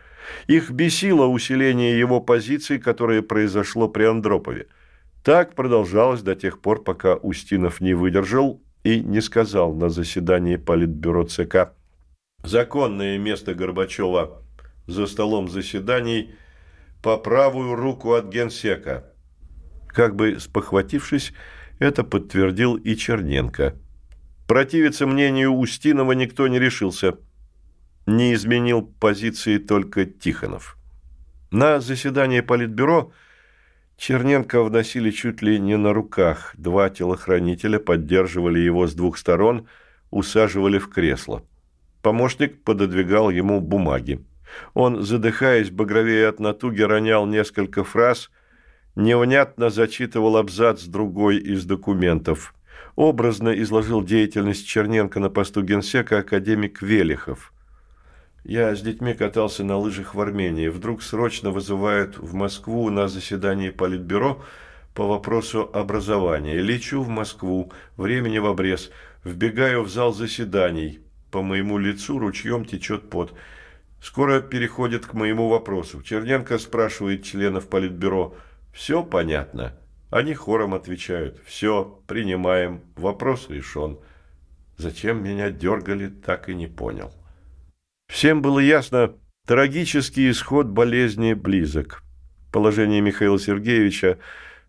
Их 0.48 0.70
бесило 0.70 1.26
усиление 1.26 1.96
его 1.98 2.20
позиций, 2.20 2.78
которое 2.78 3.22
произошло 3.22 3.88
при 3.88 4.04
Андропове. 4.04 4.66
Так 5.24 5.54
продолжалось 5.54 6.22
до 6.22 6.36
тех 6.36 6.60
пор, 6.60 6.84
пока 6.84 7.14
Устинов 7.16 7.80
не 7.80 7.94
выдержал 7.94 8.62
и 8.84 9.00
не 9.00 9.20
сказал 9.20 9.74
на 9.74 9.88
заседании 9.88 10.56
Политбюро 10.56 11.24
ЦК. 11.24 11.72
Законное 12.44 13.18
место 13.18 13.54
Горбачева 13.54 14.42
за 14.86 15.06
столом 15.06 15.48
заседаний 15.48 16.34
по 17.02 17.16
правую 17.16 17.74
руку 17.74 18.12
от 18.12 18.26
генсека. 18.26 19.10
Как 19.88 20.14
бы 20.14 20.38
спохватившись, 20.38 21.32
это 21.78 22.04
подтвердил 22.04 22.76
и 22.76 22.94
Черненко– 22.94 23.74
Противиться 24.46 25.06
мнению 25.06 25.52
Устинова 25.52 26.12
никто 26.12 26.46
не 26.48 26.58
решился. 26.58 27.14
Не 28.06 28.34
изменил 28.34 28.82
позиции 28.82 29.56
только 29.58 30.04
Тихонов. 30.04 30.76
На 31.50 31.80
заседание 31.80 32.42
Политбюро 32.42 33.12
Черненко 33.96 34.62
вносили 34.62 35.10
чуть 35.10 35.42
ли 35.42 35.58
не 35.58 35.76
на 35.76 35.92
руках. 35.92 36.54
Два 36.56 36.90
телохранителя 36.90 37.78
поддерживали 37.78 38.58
его 38.58 38.86
с 38.86 38.94
двух 38.94 39.18
сторон, 39.18 39.68
усаживали 40.10 40.78
в 40.78 40.88
кресло. 40.88 41.42
Помощник 42.02 42.62
пододвигал 42.62 43.30
ему 43.30 43.60
бумаги. 43.60 44.24
Он, 44.74 45.02
задыхаясь, 45.02 45.70
багровее 45.70 46.28
от 46.28 46.40
натуги, 46.40 46.82
ронял 46.82 47.26
несколько 47.26 47.82
фраз, 47.82 48.30
невнятно 48.94 49.70
зачитывал 49.70 50.36
абзац 50.36 50.84
другой 50.84 51.38
из 51.38 51.64
документов– 51.64 52.54
образно 52.96 53.50
изложил 53.50 54.02
деятельность 54.02 54.66
Черненко 54.66 55.20
на 55.20 55.30
посту 55.30 55.62
генсека 55.62 56.18
академик 56.18 56.82
Велихов. 56.82 57.52
Я 58.44 58.76
с 58.76 58.82
детьми 58.82 59.14
катался 59.14 59.64
на 59.64 59.78
лыжах 59.78 60.14
в 60.14 60.20
Армении. 60.20 60.68
Вдруг 60.68 61.02
срочно 61.02 61.50
вызывают 61.50 62.18
в 62.18 62.34
Москву 62.34 62.90
на 62.90 63.08
заседание 63.08 63.72
Политбюро 63.72 64.44
по 64.92 65.06
вопросу 65.06 65.70
образования. 65.72 66.60
Лечу 66.60 67.02
в 67.02 67.08
Москву, 67.08 67.72
времени 67.96 68.36
в 68.36 68.44
обрез, 68.44 68.90
вбегаю 69.24 69.82
в 69.82 69.88
зал 69.88 70.12
заседаний. 70.12 71.00
По 71.30 71.40
моему 71.40 71.78
лицу 71.78 72.18
ручьем 72.18 72.66
течет 72.66 73.08
пот. 73.08 73.34
Скоро 74.02 74.42
переходит 74.42 75.06
к 75.06 75.14
моему 75.14 75.48
вопросу. 75.48 76.02
Черненко 76.02 76.58
спрашивает 76.58 77.24
членов 77.24 77.68
Политбюро. 77.68 78.34
«Все 78.74 79.02
понятно?» 79.02 79.74
Они 80.10 80.34
хором 80.34 80.74
отвечают 80.74 81.40
«Все, 81.46 81.98
принимаем, 82.06 82.82
вопрос 82.96 83.48
решен». 83.48 83.98
Зачем 84.76 85.24
меня 85.24 85.50
дергали, 85.50 86.08
так 86.08 86.50
и 86.50 86.54
не 86.54 86.66
понял. 86.66 87.10
Всем 88.08 88.42
было 88.42 88.58
ясно, 88.58 89.14
трагический 89.46 90.30
исход 90.30 90.66
болезни 90.66 91.34
близок. 91.34 92.02
Положение 92.52 93.00
Михаила 93.00 93.38
Сергеевича, 93.38 94.18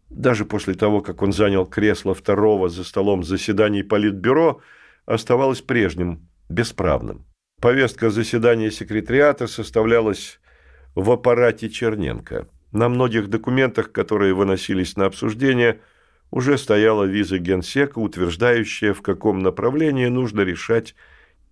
даже 0.09 0.45
после 0.45 0.73
того, 0.73 1.01
как 1.01 1.21
он 1.21 1.31
занял 1.31 1.65
кресло 1.65 2.13
второго 2.13 2.69
за 2.69 2.83
столом 2.83 3.23
заседаний 3.23 3.83
Политбюро, 3.83 4.61
оставалось 5.05 5.61
прежним, 5.61 6.27
бесправным. 6.49 7.25
Повестка 7.61 8.09
заседания 8.09 8.71
секретариата 8.71 9.47
составлялась 9.47 10.39
в 10.95 11.11
аппарате 11.11 11.69
Черненко– 11.69 12.47
на 12.75 12.89
многих 12.89 13.29
документах, 13.29 13.91
которые 13.91 14.33
выносились 14.33 14.97
на 14.97 15.05
обсуждение, 15.05 15.79
уже 16.29 16.57
стояла 16.57 17.05
виза 17.05 17.39
генсека, 17.39 17.99
утверждающая, 17.99 18.93
в 18.93 19.01
каком 19.01 19.39
направлении 19.39 20.07
нужно 20.07 20.41
решать 20.41 20.93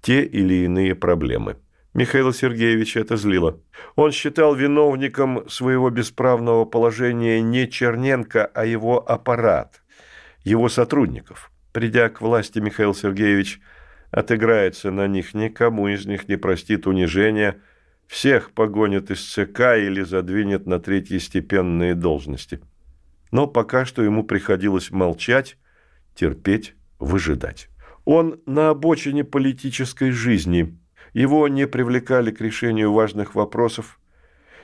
те 0.01 0.25
или 0.25 0.65
иные 0.65 0.95
проблемы. 0.95 1.55
Михаила 1.93 2.33
Сергеевича 2.33 3.01
это 3.01 3.17
злило. 3.17 3.59
Он 3.95 4.11
считал 4.11 4.55
виновником 4.55 5.47
своего 5.49 5.89
бесправного 5.89 6.65
положения 6.65 7.41
не 7.41 7.69
Черненко, 7.69 8.45
а 8.45 8.65
его 8.65 8.99
аппарат, 9.07 9.83
его 10.43 10.69
сотрудников. 10.69 11.51
Придя 11.71 12.09
к 12.09 12.21
власти, 12.21 12.59
Михаил 12.59 12.95
Сергеевич 12.95 13.61
отыграется 14.11 14.91
на 14.91 15.07
них, 15.07 15.33
никому 15.33 15.87
из 15.87 16.05
них 16.05 16.27
не 16.27 16.35
простит 16.35 16.87
унижения– 16.87 17.59
всех 18.07 18.51
погонит 18.51 19.11
из 19.11 19.23
ЦК 19.23 19.75
или 19.77 20.03
задвинет 20.03 20.65
на 20.67 20.79
третьестепенные 20.79 21.95
должности. 21.95 22.59
Но 23.31 23.47
пока 23.47 23.85
что 23.85 24.03
ему 24.03 24.23
приходилось 24.23 24.91
молчать, 24.91 25.57
терпеть, 26.13 26.75
выжидать. 26.99 27.69
Он 28.05 28.39
на 28.45 28.69
обочине 28.69 29.23
политической 29.23 30.11
жизни. 30.11 30.77
Его 31.13 31.47
не 31.47 31.67
привлекали 31.67 32.31
к 32.31 32.41
решению 32.41 32.91
важных 32.91 33.35
вопросов. 33.35 33.99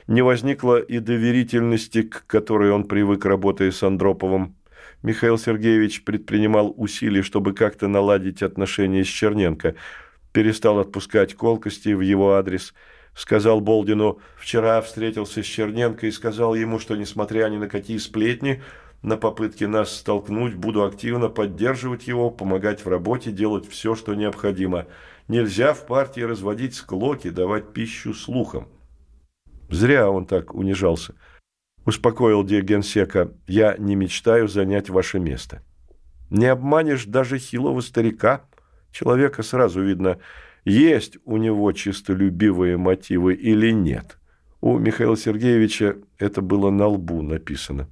Не 0.06 0.22
возникло 0.22 0.80
и 0.80 0.98
доверительности, 0.98 2.02
к 2.02 2.26
которой 2.26 2.70
он 2.72 2.84
привык, 2.84 3.24
работая 3.24 3.70
с 3.70 3.82
Андроповым. 3.82 4.56
Михаил 5.02 5.38
Сергеевич 5.38 6.04
предпринимал 6.04 6.74
усилия, 6.76 7.22
чтобы 7.22 7.54
как-то 7.54 7.88
наладить 7.88 8.42
отношения 8.42 9.04
с 9.04 9.08
Черненко. 9.08 9.76
Перестал 10.32 10.78
отпускать 10.78 11.34
колкости 11.34 11.90
в 11.90 12.00
его 12.00 12.34
адрес– 12.34 12.74
сказал 13.14 13.60
Болдину. 13.60 14.18
«Вчера 14.36 14.80
встретился 14.80 15.42
с 15.42 15.46
Черненко 15.46 16.06
и 16.06 16.10
сказал 16.10 16.54
ему, 16.54 16.78
что, 16.78 16.96
несмотря 16.96 17.48
ни 17.48 17.56
на 17.56 17.68
какие 17.68 17.98
сплетни, 17.98 18.62
на 19.02 19.16
попытки 19.16 19.64
нас 19.64 19.96
столкнуть, 19.96 20.54
буду 20.54 20.84
активно 20.84 21.28
поддерживать 21.28 22.06
его, 22.06 22.30
помогать 22.30 22.84
в 22.84 22.88
работе, 22.88 23.30
делать 23.30 23.68
все, 23.68 23.94
что 23.94 24.14
необходимо. 24.14 24.86
Нельзя 25.30 25.72
в 25.72 25.86
партии 25.86 26.20
разводить 26.20 26.74
склоки, 26.74 27.30
давать 27.30 27.72
пищу 27.72 28.12
слухам». 28.12 28.68
Зря 29.70 30.10
он 30.10 30.26
так 30.26 30.54
унижался. 30.54 31.14
Успокоил 31.86 32.44
Генсека. 32.44 33.32
«Я 33.46 33.76
не 33.78 33.94
мечтаю 33.94 34.48
занять 34.48 34.90
ваше 34.90 35.18
место». 35.18 35.62
Не 36.30 36.46
обманешь 36.46 37.06
даже 37.06 37.38
хилого 37.38 37.80
старика. 37.80 38.44
Человека 38.92 39.42
сразу 39.42 39.82
видно– 39.82 40.18
есть 40.64 41.18
у 41.24 41.36
него 41.36 41.72
чистолюбивые 41.72 42.76
мотивы 42.76 43.34
или 43.34 43.70
нет. 43.70 44.18
У 44.60 44.78
Михаила 44.78 45.16
Сергеевича 45.16 45.96
это 46.18 46.42
было 46.42 46.70
на 46.70 46.86
лбу 46.86 47.22
написано. 47.22 47.88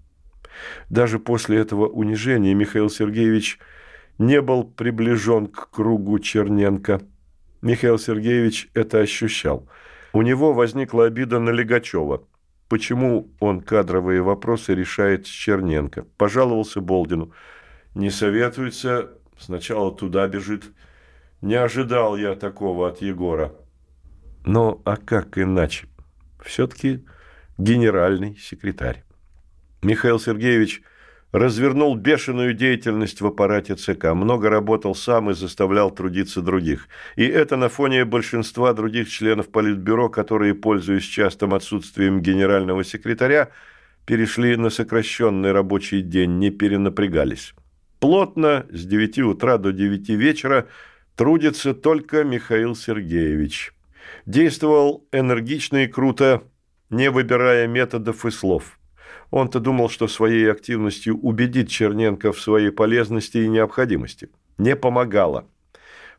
Даже 0.91 1.19
после 1.19 1.59
этого 1.59 1.87
унижения 1.87 2.55
Михаил 2.55 2.91
Сергеевич 2.91 3.59
не 4.19 4.41
был 4.43 4.65
приближен 4.65 5.47
к 5.47 5.71
кругу 5.71 6.19
Черненко. 6.19 7.01
Михаил 7.63 7.99
Сергеевич 7.99 8.71
это 8.75 9.01
ощущал. 9.01 9.69
У 10.13 10.23
него 10.23 10.53
возникла 10.53 11.07
обида 11.07 11.39
на 11.39 11.51
Легачева. 11.51 12.25
Почему 12.69 13.31
он 13.41 13.61
кадровые 13.61 14.23
вопросы 14.23 14.75
решает 14.75 15.27
с 15.27 15.31
Черненко? 15.31 16.05
Пожаловался 16.17 16.81
Болдину. 16.81 17.33
Не 17.95 18.11
советуется, 18.11 19.11
сначала 19.39 19.95
туда 19.95 20.29
бежит. 20.29 20.65
Не 21.41 21.55
ожидал 21.55 22.17
я 22.17 22.35
такого 22.35 22.89
от 22.89 23.01
Егора. 23.01 23.55
Но 24.45 24.81
а 24.85 24.97
как 24.97 25.39
иначе? 25.39 25.89
Все-таки 26.45 27.05
генеральный 27.57 28.37
секретарь. 28.37 29.05
Михаил 29.83 30.21
Сергеевич 30.21 30.83
развернул 31.33 31.95
бешеную 31.95 32.55
деятельность 32.55 33.21
в 33.21 33.27
аппарате 33.27 33.75
ЦК, 33.75 34.15
много 34.15 34.49
работал 34.49 34.95
сам 34.95 35.31
и 35.31 35.35
заставлял 35.35 35.91
трудиться 35.91 36.41
других. 36.41 36.89
И 37.17 37.25
это 37.25 37.57
на 37.57 37.69
фоне 37.69 38.05
большинства 38.05 38.73
других 38.73 39.11
членов 39.11 39.49
Политбюро, 39.49 40.09
которые, 40.09 40.55
пользуясь 40.55 41.05
частым 41.05 41.55
отсутствием 41.55 42.21
генерального 42.21 42.85
секретаря, 42.85 43.51
перешли 44.07 44.57
на 44.57 44.71
сокращенный 44.71 45.53
рабочий 45.53 46.01
день, 46.01 46.39
не 46.39 46.51
перенапрягались. 46.51 47.55
Плотно 48.01 48.65
с 48.71 48.87
9 48.87 49.19
утра 49.21 49.59
до 49.59 49.73
9 49.73 50.09
вечера 50.11 50.69
трудится 51.15 51.75
только 51.75 52.25
Михаил 52.25 52.75
Сергеевич. 52.75 53.73
Действовал 54.25 55.07
энергично 55.13 55.85
и 55.85 55.89
круто, 55.89 56.43
не 56.89 57.11
выбирая 57.11 57.67
методов 57.67 58.25
и 58.25 58.31
слов. 58.31 58.78
Он-то 59.31 59.61
думал, 59.61 59.91
что 59.91 60.09
своей 60.09 60.51
активностью 60.51 61.19
убедит 61.19 61.69
Черненко 61.69 62.33
в 62.33 62.41
своей 62.41 62.71
полезности 62.71 63.39
и 63.39 63.49
необходимости. 63.49 64.31
Не 64.57 64.75
помогало. 64.75 65.47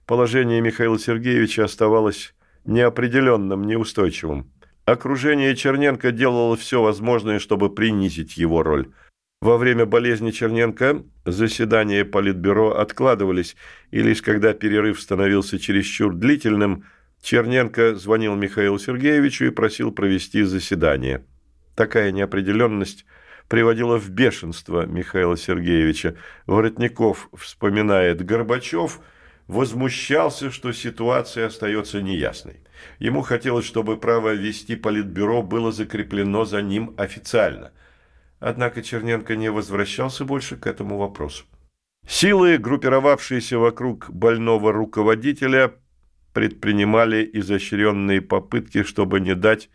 Положение 0.05 0.61
Михаила 0.61 0.99
Сергеевича 0.99 1.65
оставалось 1.65 2.33
неопределенным, 2.65 3.63
неустойчивым. 3.63 4.51
Окружение 4.85 5.55
Черненко 5.55 6.11
делало 6.11 6.55
все 6.55 6.81
возможное, 6.81 7.39
чтобы 7.39 7.73
принизить 7.73 8.37
его 8.37 8.63
роль. 8.63 8.91
Во 9.41 9.57
время 9.57 9.85
болезни 9.85 10.31
Черненко 10.31 11.03
заседания 11.25 12.03
Политбюро 12.03 12.71
откладывались, 12.71 13.55
и 13.91 14.01
лишь 14.01 14.21
когда 14.21 14.53
перерыв 14.53 14.99
становился 14.99 15.59
чересчур 15.59 16.13
длительным, 16.13 16.85
Черненко 17.21 17.95
звонил 17.95 18.35
Михаилу 18.35 18.79
Сергеевичу 18.79 19.45
и 19.45 19.51
просил 19.51 19.91
провести 19.91 20.43
заседание. 20.43 21.23
Такая 21.79 22.11
неопределенность 22.11 23.05
приводила 23.47 23.97
в 23.97 24.09
бешенство 24.09 24.85
Михаила 24.85 25.37
Сергеевича. 25.37 26.17
Воротников 26.45 27.29
вспоминает 27.33 28.25
Горбачев, 28.25 28.99
возмущался, 29.47 30.51
что 30.51 30.73
ситуация 30.73 31.45
остается 31.45 32.01
неясной. 32.01 32.57
Ему 32.99 33.21
хотелось, 33.21 33.63
чтобы 33.63 33.95
право 33.95 34.33
вести 34.33 34.75
политбюро 34.75 35.41
было 35.41 35.71
закреплено 35.71 36.43
за 36.43 36.61
ним 36.61 36.93
официально. 36.97 37.71
Однако 38.41 38.81
Черненко 38.81 39.37
не 39.37 39.49
возвращался 39.49 40.25
больше 40.25 40.57
к 40.57 40.67
этому 40.67 40.97
вопросу. 40.97 41.45
Силы, 42.05 42.57
группировавшиеся 42.57 43.57
вокруг 43.57 44.09
больного 44.09 44.73
руководителя, 44.73 45.75
предпринимали 46.33 47.29
изощренные 47.31 48.19
попытки, 48.19 48.83
чтобы 48.83 49.21
не 49.21 49.33
дать 49.33 49.69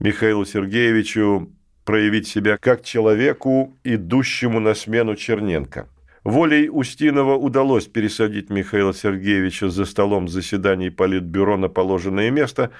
Михаилу 0.00 0.44
Сергеевичу 0.44 1.52
проявить 1.84 2.28
себя 2.28 2.56
как 2.56 2.84
человеку, 2.84 3.76
идущему 3.82 4.60
на 4.60 4.74
смену 4.74 5.16
Черненко. 5.16 5.88
Волей 6.22 6.68
Устинова 6.68 7.34
удалось 7.34 7.86
пересадить 7.86 8.50
Михаила 8.50 8.94
Сергеевича 8.94 9.70
за 9.70 9.84
столом 9.86 10.28
заседаний 10.28 10.90
Политбюро 10.90 11.56
на 11.56 11.68
положенное 11.68 12.30
место, 12.30 12.70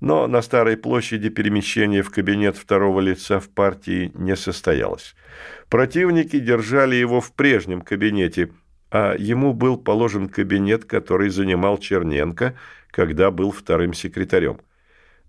но 0.00 0.26
на 0.26 0.40
Старой 0.40 0.76
площади 0.76 1.28
перемещение 1.28 2.02
в 2.02 2.10
кабинет 2.10 2.56
второго 2.56 3.00
лица 3.00 3.38
в 3.38 3.50
партии 3.50 4.10
не 4.14 4.34
состоялось. 4.34 5.14
Противники 5.68 6.38
держали 6.38 6.94
его 6.96 7.20
в 7.20 7.32
прежнем 7.32 7.82
кабинете, 7.82 8.50
а 8.90 9.14
ему 9.18 9.52
был 9.52 9.76
положен 9.76 10.28
кабинет, 10.28 10.84
который 10.86 11.28
занимал 11.28 11.76
Черненко, 11.78 12.54
когда 12.90 13.30
был 13.30 13.50
вторым 13.50 13.92
секретарем. 13.92 14.60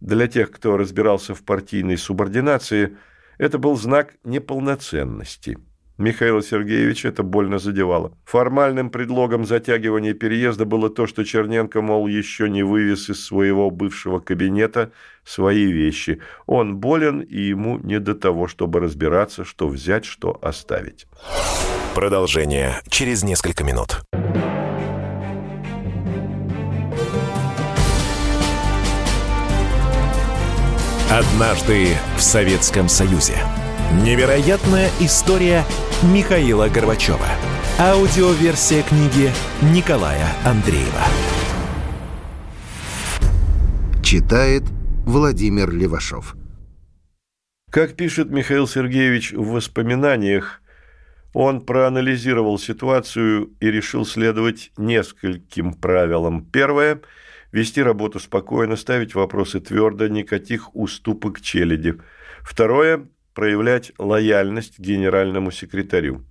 Для 0.03 0.27
тех, 0.27 0.51
кто 0.51 0.75
разбирался 0.75 1.33
в 1.33 1.43
партийной 1.43 1.97
субординации, 1.97 2.97
это 3.37 3.57
был 3.57 3.77
знак 3.77 4.15
неполноценности. 4.25 5.57
Михаила 5.97 6.41
Сергеевича 6.43 7.07
это 7.07 7.23
больно 7.23 7.57
задевало. 7.57 8.11
Формальным 8.25 8.89
предлогом 8.89 9.45
затягивания 9.45 10.13
переезда 10.13 10.65
было 10.65 10.89
то, 10.89 11.07
что 11.07 11.23
Черненко, 11.23 11.81
мол, 11.81 12.07
еще 12.07 12.49
не 12.49 12.63
вывез 12.63 13.09
из 13.09 13.25
своего 13.25 13.69
бывшего 13.69 14.19
кабинета 14.19 14.91
свои 15.23 15.71
вещи. 15.71 16.19
Он 16.47 16.75
болен, 16.75 17.21
и 17.21 17.39
ему 17.39 17.79
не 17.79 18.01
до 18.01 18.13
того, 18.13 18.49
чтобы 18.49 18.81
разбираться, 18.81 19.45
что 19.45 19.69
взять, 19.69 20.03
что 20.03 20.37
оставить. 20.41 21.07
Продолжение 21.95 22.81
через 22.89 23.23
несколько 23.23 23.63
минут. 23.63 24.01
Однажды 31.13 31.89
в 32.17 32.21
Советском 32.21 32.89
Союзе. 32.89 33.35
Невероятная 34.01 34.89
история 34.99 35.63
Михаила 36.01 36.69
Горбачева. 36.69 37.27
Аудиоверсия 37.79 38.81
книги 38.81 39.29
Николая 39.61 40.25
Андреева. 40.43 41.03
Читает 44.01 44.63
Владимир 45.05 45.69
Левашов. 45.69 46.35
Как 47.69 47.95
пишет 47.95 48.31
Михаил 48.31 48.67
Сергеевич 48.67 49.33
в 49.33 49.51
воспоминаниях, 49.51 50.63
он 51.35 51.61
проанализировал 51.61 52.57
ситуацию 52.57 53.51
и 53.59 53.69
решил 53.69 54.07
следовать 54.07 54.71
нескольким 54.77 55.75
правилам. 55.75 56.43
Первое– 56.43 57.01
вести 57.53 57.81
работу 57.81 58.19
спокойно, 58.19 58.75
ставить 58.75 59.15
вопросы 59.15 59.61
твердо, 59.61 60.07
никаких 60.07 60.75
уступок 60.75 61.39
челяди. 61.39 61.95
Второе– 62.41 63.07
проявлять 63.33 63.93
лояльность 63.97 64.79
генеральному 64.79 65.51
секретарю. 65.51 66.25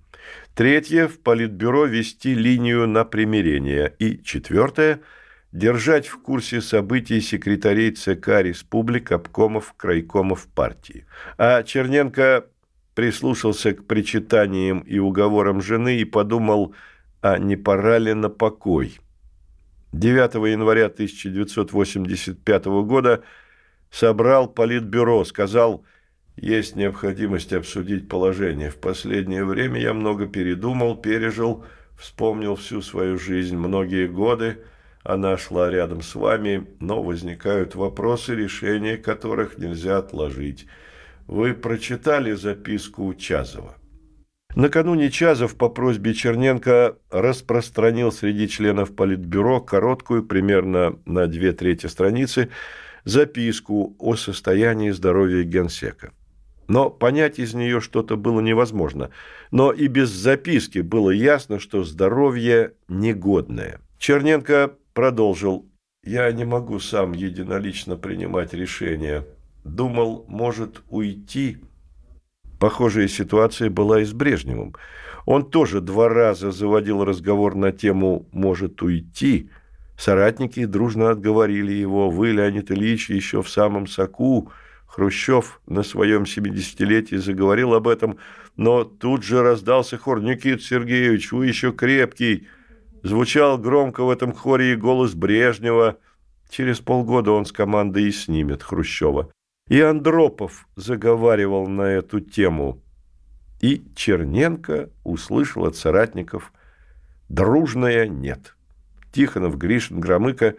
Третье– 0.53 1.07
в 1.09 1.19
Политбюро 1.19 1.85
вести 1.85 2.35
линию 2.35 2.87
на 2.87 3.05
примирение. 3.05 3.95
И 3.97 4.21
четвертое– 4.21 4.99
держать 5.51 6.07
в 6.07 6.21
курсе 6.21 6.61
событий 6.61 7.21
секретарей 7.21 7.91
ЦК 7.91 8.41
республик, 8.41 9.11
обкомов, 9.11 9.73
крайкомов 9.77 10.47
партии. 10.47 11.05
А 11.37 11.63
Черненко 11.63 12.45
прислушался 12.95 13.73
к 13.73 13.85
причитаниям 13.85 14.79
и 14.79 14.99
уговорам 14.99 15.61
жены 15.61 15.97
и 15.97 16.05
подумал, 16.05 16.75
а 17.21 17.37
не 17.37 17.55
пора 17.55 17.97
ли 17.97 18.13
на 18.13 18.29
покой– 18.29 18.99
9 19.93 20.33
января 20.51 20.87
1985 20.87 22.65
года 22.65 23.23
собрал 23.91 24.47
Политбюро, 24.47 25.23
сказал, 25.23 25.85
есть 26.35 26.75
необходимость 26.75 27.53
обсудить 27.53 28.09
положение. 28.09 28.71
В 28.71 28.77
последнее 28.77 29.45
время 29.45 29.79
я 29.79 29.93
много 29.93 30.25
передумал, 30.25 30.97
пережил, 30.97 31.63
вспомнил 31.95 32.55
всю 32.55 32.81
свою 32.81 33.19
жизнь, 33.19 33.55
многие 33.55 34.07
годы. 34.07 34.63
Она 35.03 35.37
шла 35.37 35.69
рядом 35.69 36.01
с 36.01 36.15
вами, 36.15 36.67
но 36.79 37.03
возникают 37.03 37.75
вопросы, 37.75 38.33
решения 38.33 38.97
которых 38.97 39.59
нельзя 39.59 39.97
отложить. 39.97 40.65
Вы 41.27 41.53
прочитали 41.53 42.31
записку 42.31 43.13
Чазова? 43.13 43.75
Накануне 44.55 45.09
Чазов 45.09 45.55
по 45.55 45.69
просьбе 45.69 46.13
Черненко 46.13 46.97
распространил 47.09 48.11
среди 48.11 48.47
членов 48.47 48.95
Политбюро 48.95 49.59
короткую, 49.61 50.23
примерно 50.23 50.99
на 51.05 51.25
две 51.27 51.53
трети 51.53 51.87
страницы, 51.87 52.49
записку 53.03 53.95
о 53.97 54.15
состоянии 54.15 54.91
здоровья 54.91 55.43
генсека. 55.43 56.11
Но 56.67 56.89
понять 56.89 57.39
из 57.39 57.53
нее 57.53 57.81
что-то 57.81 58.15
было 58.15 58.39
невозможно. 58.41 59.09
Но 59.51 59.71
и 59.71 59.87
без 59.87 60.09
записки 60.09 60.79
было 60.79 61.09
ясно, 61.09 61.59
что 61.59 61.83
здоровье 61.83 62.73
негодное. 62.87 63.79
Черненко 63.97 64.73
продолжил. 64.93 65.65
«Я 66.05 66.31
не 66.31 66.45
могу 66.45 66.79
сам 66.79 67.13
единолично 67.13 67.95
принимать 67.95 68.53
решения. 68.53 69.25
Думал, 69.63 70.25
может 70.27 70.83
уйти, 70.89 71.57
Похожая 72.63 73.09
ситуация 73.09 73.69
была 73.69 73.99
и 73.99 74.05
с 74.05 74.13
Брежневым. 74.13 74.73
Он 75.25 75.43
тоже 75.49 75.81
два 75.81 76.07
раза 76.07 76.49
заводил 76.49 77.03
разговор 77.03 77.55
на 77.55 77.73
тему 77.73 78.25
«может 78.31 78.81
уйти». 78.81 79.49
Соратники 79.97 80.63
дружно 80.63 81.09
отговорили 81.09 81.73
его. 81.73 82.09
Вы, 82.09 82.31
Леонид 82.31 82.71
Ильич, 82.71 83.09
еще 83.09 83.43
в 83.43 83.49
самом 83.49 83.85
соку. 83.85 84.49
Хрущев 84.87 85.59
на 85.67 85.83
своем 85.83 86.23
70-летии 86.23 87.17
заговорил 87.17 87.73
об 87.73 87.85
этом, 87.85 88.17
но 88.55 88.85
тут 88.85 89.23
же 89.23 89.43
раздался 89.43 89.97
хор 89.97 90.21
«Никит 90.21 90.63
Сергеевич, 90.63 91.33
вы 91.33 91.47
еще 91.47 91.73
крепкий». 91.73 92.47
Звучал 93.03 93.57
громко 93.57 94.05
в 94.05 94.09
этом 94.09 94.31
хоре 94.31 94.71
и 94.71 94.77
голос 94.77 95.15
Брежнева. 95.15 95.97
Через 96.49 96.79
полгода 96.79 97.31
он 97.31 97.45
с 97.45 97.51
командой 97.51 98.05
и 98.05 98.11
снимет 98.13 98.63
Хрущева. 98.63 99.33
И 99.69 99.79
Андропов 99.79 100.67
заговаривал 100.75 101.67
на 101.67 101.83
эту 101.83 102.19
тему. 102.19 102.81
И 103.61 103.83
Черненко 103.95 104.89
услышал 105.03 105.65
от 105.65 105.77
соратников 105.77 106.51
«дружное 107.29 108.07
нет». 108.07 108.55
Тихонов, 109.13 109.57
Гришин, 109.57 110.01
Громыко 110.01 110.55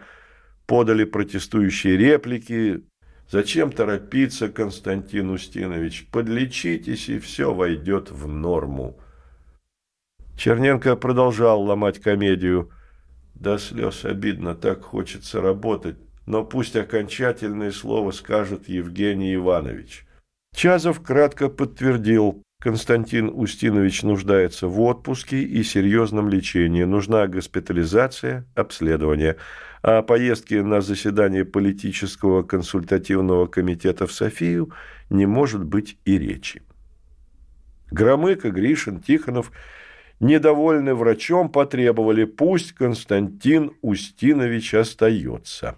подали 0.65 1.03
протестующие 1.03 1.97
реплики. 1.97 2.83
«Зачем 3.29 3.71
торопиться, 3.71 4.49
Константин 4.49 5.29
Устинович? 5.29 6.07
Подлечитесь, 6.11 7.09
и 7.09 7.19
все 7.19 7.53
войдет 7.53 8.09
в 8.11 8.27
норму». 8.27 8.97
Черненко 10.35 10.95
продолжал 10.95 11.61
ломать 11.61 11.99
комедию. 11.99 12.71
До 13.35 13.57
слез 13.57 14.05
обидно, 14.05 14.55
так 14.55 14.83
хочется 14.83 15.41
работать 15.41 15.97
но 16.25 16.43
пусть 16.43 16.75
окончательное 16.75 17.71
слово 17.71 18.11
скажет 18.11 18.67
Евгений 18.67 19.35
Иванович. 19.35 20.05
Чазов 20.55 21.01
кратко 21.01 21.49
подтвердил, 21.49 22.41
Константин 22.61 23.29
Устинович 23.29 24.03
нуждается 24.03 24.67
в 24.67 24.79
отпуске 24.81 25.43
и 25.43 25.61
серьезном 25.63 26.29
лечении, 26.29 26.83
нужна 26.83 27.27
госпитализация, 27.27 28.45
обследование, 28.55 29.37
о 29.81 30.01
поездке 30.01 30.63
на 30.63 30.81
заседание 30.81 31.45
политического 31.45 32.41
консультативного 32.41 33.45
комитета 33.45 34.07
в 34.07 34.13
Софию 34.13 34.71
не 35.11 35.27
может 35.27 35.63
быть 35.63 35.99
и 36.05 36.17
речи. 36.17 36.63
Громыко, 37.91 38.49
Гришин, 38.49 38.99
Тихонов, 38.99 39.51
недовольны 40.19 40.95
врачом, 40.95 41.49
потребовали, 41.49 42.23
пусть 42.23 42.71
Константин 42.71 43.73
Устинович 43.83 44.73
остается 44.73 45.77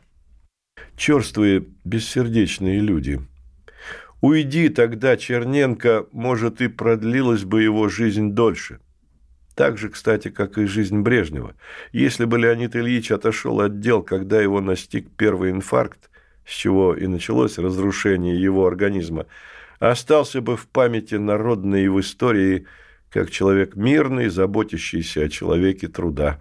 черствые, 0.96 1.66
бессердечные 1.84 2.80
люди. 2.80 3.20
Уйди 4.22 4.70
тогда, 4.70 5.16
Черненко, 5.16 6.08
может, 6.12 6.62
и 6.62 6.68
продлилась 6.68 7.44
бы 7.44 7.62
его 7.62 7.88
жизнь 7.88 8.32
дольше. 8.32 8.80
Так 9.56 9.78
же, 9.78 9.90
кстати, 9.90 10.30
как 10.30 10.58
и 10.58 10.66
жизнь 10.66 11.00
Брежнева. 11.00 11.56
Если 11.92 12.26
бы 12.26 12.38
Леонид 12.38 12.76
Ильич 12.76 13.12
отошел 13.12 13.62
от 13.62 13.80
дел, 13.80 14.04
когда 14.04 14.42
его 14.42 14.62
настиг 14.62 15.10
первый 15.18 15.52
инфаркт, 15.52 16.10
с 16.46 16.52
чего 16.52 16.96
и 16.96 17.08
началось 17.08 17.58
разрушение 17.58 18.40
его 18.40 18.68
организма, 18.68 19.26
остался 19.80 20.42
бы 20.42 20.58
в 20.58 20.68
памяти 20.68 21.16
народной 21.16 21.86
и 21.86 21.88
в 21.88 22.00
истории 22.00 22.66
как 23.10 23.32
человек 23.32 23.76
мирный, 23.76 24.30
заботящийся 24.30 25.24
о 25.24 25.30
человеке 25.30 25.88
труда. 25.88 26.40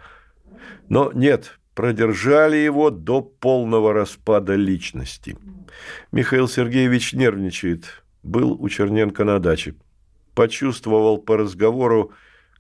Но 0.89 1.11
нет, 1.15 1.59
продержали 1.77 2.57
его 2.57 2.91
до 2.91 3.21
полного 3.21 3.93
распада 3.93 4.55
личности. 4.55 5.37
Михаил 6.11 6.49
Сергеевич 6.49 7.13
нервничает. 7.13 8.03
Был 8.23 8.53
у 8.53 8.69
Черненко 8.71 9.25
на 9.25 9.39
даче. 9.39 9.75
Почувствовал 10.35 11.19
по 11.19 11.37
разговору, 11.37 12.13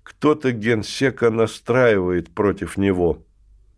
кто-то 0.02 0.52
генсека 0.52 1.30
настраивает 1.30 2.28
против 2.30 2.76
него. 2.76 3.24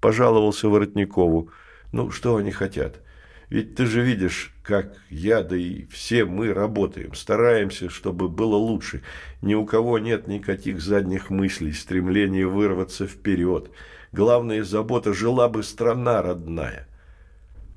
Пожаловался 0.01 0.69
Воротникову. 0.69 1.51
Ну, 1.93 2.11
что 2.11 2.37
они 2.37 2.51
хотят? 2.51 3.01
Ведь 3.49 3.77
ты 3.77 3.87
же 3.87 4.03
видишь, 4.03 4.53
как 4.65 4.97
я, 5.09 5.43
да 5.43 5.57
и 5.57 5.87
все 5.87 6.25
мы 6.25 6.53
работаем, 6.53 7.15
стараемся, 7.15 7.89
чтобы 7.89 8.29
было 8.29 8.57
лучше. 8.57 9.03
Ни 9.41 9.55
у 9.55 9.65
кого 9.65 10.01
нет 10.01 10.27
никаких 10.27 10.81
задних 10.81 11.31
мыслей, 11.31 11.73
стремления 11.73 12.45
вырваться 12.45 13.07
вперед– 13.07 13.71
главная 14.19 14.65
забота 14.65 15.15
жила 15.15 15.49
бы 15.49 15.63
страна 15.63 16.23
родная. 16.23 16.89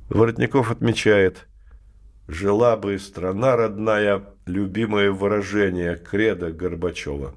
Воротников 0.10 0.72
отмечает, 0.72 1.48
жила 2.28 2.76
бы 2.78 2.98
страна 2.98 3.56
родная, 3.56 4.24
любимое 4.48 5.12
выражение 5.12 5.98
кредо 5.98 6.52
Горбачева. 6.52 7.36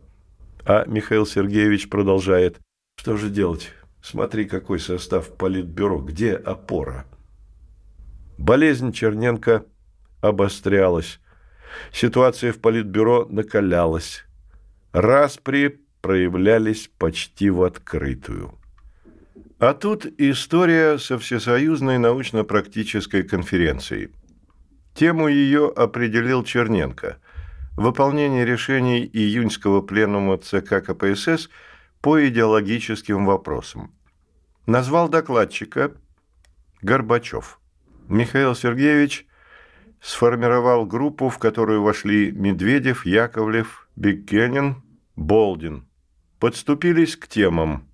А 0.65 0.87
Михаил 0.87 1.27
Сергеевич 1.27 1.91
продолжает, 1.91 2.61
что 2.97 3.19
же 3.19 3.29
делать? 3.29 3.73
Смотри, 4.01 4.47
какой 4.47 4.81
состав 4.81 5.37
политбюро, 5.37 5.99
где 5.99 6.33
опора? 6.33 7.05
Болезнь 8.39 8.91
Черненко 8.91 9.67
обострялась. 10.23 11.21
Ситуация 11.93 12.55
в 12.55 12.59
политбюро 12.59 13.27
накалялась. 13.29 14.25
Распри 14.93 15.83
проявлялись 16.01 16.91
почти 16.97 17.51
в 17.51 17.65
открытую. 17.65 18.59
А 19.61 19.73
тут 19.73 20.07
история 20.19 20.99
со 20.99 21.17
Всесоюзной 21.17 21.99
научно-практической 21.99 23.23
конференцией. 23.23 24.11
Тему 24.95 25.29
ее 25.29 25.73
определил 25.75 26.43
Черненко. 26.43 27.19
Выполнение 27.77 28.45
решений 28.45 29.09
июньского 29.13 29.81
пленума 29.81 30.39
ЦК 30.39 30.85
КПСС 30.85 31.51
по 32.01 32.27
идеологическим 32.27 33.27
вопросам. 33.27 33.95
Назвал 34.67 35.09
докладчика 35.09 35.93
Горбачев. 36.83 37.61
Михаил 38.09 38.57
Сергеевич 38.57 39.27
сформировал 40.01 40.85
группу, 40.85 41.29
в 41.29 41.39
которую 41.39 41.83
вошли 41.83 42.33
Медведев, 42.33 43.07
Яковлев, 43.07 43.89
Беккенин, 43.95 44.83
Болдин. 45.15 45.87
Подступились 46.41 47.17
к 47.17 47.29
темам– 47.29 47.89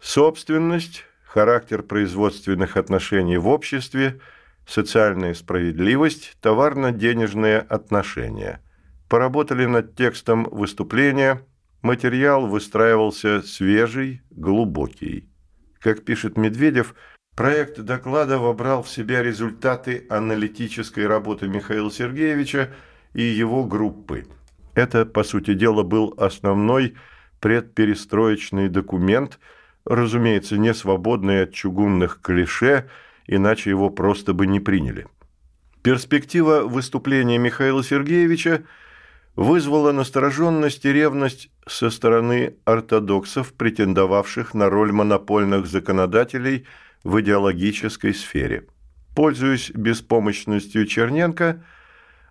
Собственность, 0.00 1.04
характер 1.24 1.82
производственных 1.82 2.76
отношений 2.76 3.36
в 3.36 3.48
обществе, 3.48 4.20
социальная 4.66 5.34
справедливость, 5.34 6.36
товарно-денежные 6.40 7.58
отношения. 7.58 8.62
Поработали 9.08 9.64
над 9.64 9.96
текстом 9.96 10.44
выступления, 10.44 11.42
материал 11.82 12.46
выстраивался 12.46 13.42
свежий, 13.42 14.22
глубокий. 14.30 15.28
Как 15.80 16.04
пишет 16.04 16.36
Медведев, 16.36 16.94
проект 17.34 17.80
доклада 17.80 18.38
вобрал 18.38 18.82
в 18.84 18.88
себя 18.88 19.22
результаты 19.22 20.06
аналитической 20.10 21.06
работы 21.06 21.48
Михаила 21.48 21.90
Сергеевича 21.90 22.70
и 23.14 23.22
его 23.22 23.64
группы. 23.64 24.26
Это, 24.74 25.04
по 25.04 25.24
сути 25.24 25.54
дела, 25.54 25.82
был 25.82 26.14
основной 26.18 26.94
предперестроечный 27.40 28.68
документ– 28.68 29.40
разумеется, 29.88 30.58
не 30.58 30.74
свободный 30.74 31.42
от 31.44 31.52
чугунных 31.52 32.20
клише, 32.20 32.88
иначе 33.26 33.70
его 33.70 33.90
просто 33.90 34.34
бы 34.34 34.46
не 34.46 34.60
приняли. 34.60 35.06
Перспектива 35.82 36.60
выступления 36.60 37.38
Михаила 37.38 37.82
Сергеевича 37.82 38.64
вызвала 39.34 39.92
настороженность 39.92 40.84
и 40.84 40.92
ревность 40.92 41.50
со 41.66 41.90
стороны 41.90 42.56
ортодоксов, 42.64 43.54
претендовавших 43.54 44.52
на 44.52 44.68
роль 44.68 44.92
монопольных 44.92 45.66
законодателей 45.66 46.66
в 47.02 47.20
идеологической 47.20 48.12
сфере. 48.12 48.66
Пользуясь 49.16 49.70
беспомощностью 49.70 50.86
Черненко, 50.86 51.64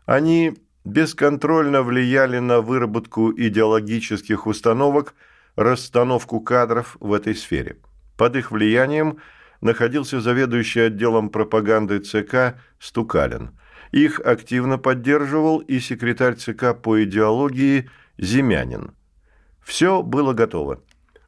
они 0.06 0.54
бесконтрольно 0.86 1.82
влияли 1.82 2.38
на 2.40 2.62
выработку 2.62 3.34
идеологических 3.36 4.46
установок– 4.46 5.16
расстановку 5.58 6.40
кадров 6.40 6.96
в 7.02 7.12
этой 7.12 7.36
сфере. 7.36 7.78
Под 8.16 8.36
их 8.36 8.52
влиянием 8.52 9.18
находился 9.60 10.22
заведующий 10.22 10.82
отделом 10.82 11.30
пропаганды 11.30 12.00
ЦК 12.00 12.60
Стукалин. 12.80 13.52
Их 13.92 14.20
активно 14.20 14.78
поддерживал 14.78 15.60
и 15.60 15.80
секретарь 15.80 16.36
ЦК 16.36 16.76
по 16.82 17.04
идеологии 17.04 17.90
Земянин. 18.18 18.92
Все 19.64 20.04
было 20.04 20.34
готово. 20.34 20.84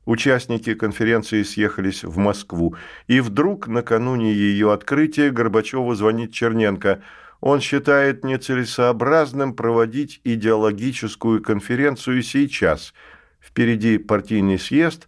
Участники 0.06 0.74
конференции 0.74 1.44
съехались 1.44 2.04
в 2.04 2.18
Москву, 2.18 2.76
и 3.08 3.20
вдруг 3.20 3.68
накануне 3.68 4.32
ее 4.34 4.72
открытия 4.72 5.30
Горбачеву 5.30 5.94
звонит 5.96 6.34
Черненко. 6.34 7.02
Он 7.42 7.62
считает 7.62 8.24
нецелесообразным 8.24 9.54
проводить 9.56 10.22
идеологическую 10.24 11.42
конференцию 11.42 12.22
сейчас– 12.22 12.94
впереди 13.42 13.98
партийный 13.98 14.60
съезд, 14.60 15.08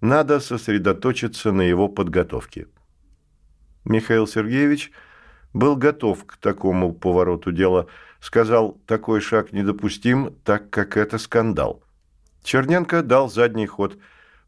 надо 0.00 0.40
сосредоточиться 0.40 1.52
на 1.52 1.62
его 1.62 1.88
подготовке. 1.88 2.66
Михаил 3.84 4.26
Сергеевич 4.26 4.90
был 5.52 5.76
готов 5.76 6.24
к 6.24 6.36
такому 6.36 6.92
повороту 6.92 7.52
дела, 7.52 7.86
сказал, 8.20 8.80
такой 8.86 9.20
шаг 9.20 9.52
недопустим, 9.52 10.34
так 10.44 10.70
как 10.70 10.96
это 10.96 11.18
скандал. 11.18 11.82
Черненко 12.42 13.02
дал 13.02 13.28
задний 13.30 13.66
ход. 13.66 13.98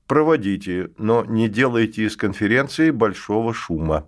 Проводите, 0.06 0.90
но 0.98 1.24
не 1.24 1.48
делайте 1.48 2.04
из 2.04 2.16
конференции 2.16 2.90
большого 2.90 3.54
шума. 3.54 4.06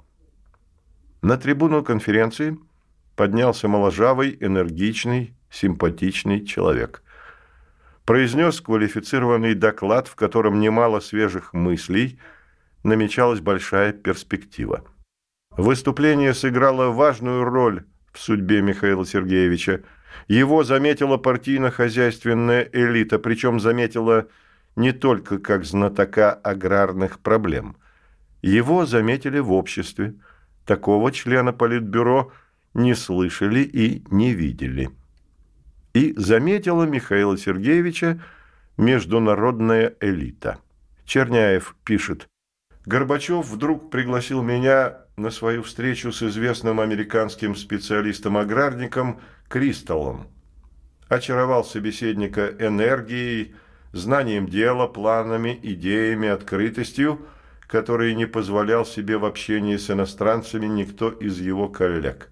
На 1.23 1.37
трибуну 1.39 1.83
конференции 1.83 2.59
поднялся 3.15 3.67
моложавый, 3.69 4.37
энергичный, 4.41 5.35
симпатичный 5.51 6.45
человек 6.45 7.03
произнес 8.07 8.61
квалифицированный 8.61 9.55
доклад, 9.55 10.09
в 10.09 10.14
котором 10.14 10.61
немало 10.61 11.01
свежих 11.01 11.53
мыслей, 11.53 12.19
намечалась 12.85 13.40
большая 13.40 13.92
перспектива. 13.92 14.85
Выступление 15.51 16.33
сыграло 16.33 16.90
важную 16.90 17.45
роль 17.45 17.85
в 18.12 18.21
судьбе 18.21 18.62
Михаила 18.62 19.05
Сергеевича. 19.05 19.83
Его 20.29 20.64
заметила 20.64 21.16
партийно-хозяйственная 21.16 22.69
элита, 22.73 23.19
причем 23.19 23.59
заметила 23.59 24.29
не 24.77 24.92
только 24.92 25.38
как 25.38 25.64
знатока 25.64 26.33
аграрных 26.33 27.19
проблем. 27.21 27.77
Его 28.40 28.87
заметили 28.87 29.40
в 29.40 29.53
обществе. 29.53 30.14
Такого 30.64 31.11
члена 31.11 31.53
Политбюро 31.53 32.33
не 32.75 32.95
слышали 32.95 33.61
и 33.61 34.05
не 34.11 34.33
видели. 34.33 34.90
И 35.96 36.12
заметила 36.18 36.82
Михаила 36.82 37.38
Сергеевича 37.38 38.20
международная 38.76 39.94
элита. 40.00 40.59
Черняев 41.06 41.74
пишет, 41.85 42.26
Горбачев 42.85 43.46
вдруг 43.48 43.90
пригласил 43.90 44.42
меня 44.42 44.98
на 45.16 45.30
свою 45.30 45.62
встречу 45.62 46.12
с 46.12 46.22
известным 46.22 46.80
американским 46.80 47.56
специалистом-аграрником 47.56 49.20
Кристаллом. 49.48 50.26
Очаровал 51.09 51.64
собеседника 51.64 52.54
энергией, 52.59 53.54
знанием 53.92 54.48
дела, 54.48 54.88
планами, 54.88 55.59
идеями, 55.62 56.28
открытостью, 56.28 57.26
которые 57.66 58.14
не 58.14 58.26
позволял 58.26 58.85
себе 58.85 59.16
в 59.16 59.24
общении 59.24 59.78
с 59.78 59.90
иностранцами 59.90 60.66
никто 60.66 61.09
из 61.09 61.40
его 61.40 61.70
коллег. 61.70 62.30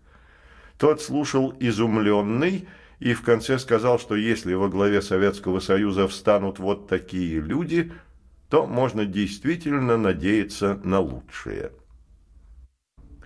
Тот 0.77 1.00
слушал 1.00 1.57
изумленный 1.61 2.68
и 3.05 3.12
в 3.12 3.21
конце 3.21 3.59
сказал, 3.59 3.99
что 3.99 4.17
если 4.17 4.55
во 4.55 4.71
главе 4.71 5.03
Советского 5.03 5.61
Союза 5.61 6.09
встанут 6.09 6.59
вот 6.59 6.88
такие 6.88 7.38
люди, 7.38 7.93
то 8.49 8.67
можно 8.67 9.05
действительно 9.05 9.99
надеяться 9.99 10.81
на 10.85 11.01
лучшее. 11.01 11.73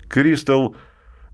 Кристал, 0.08 0.74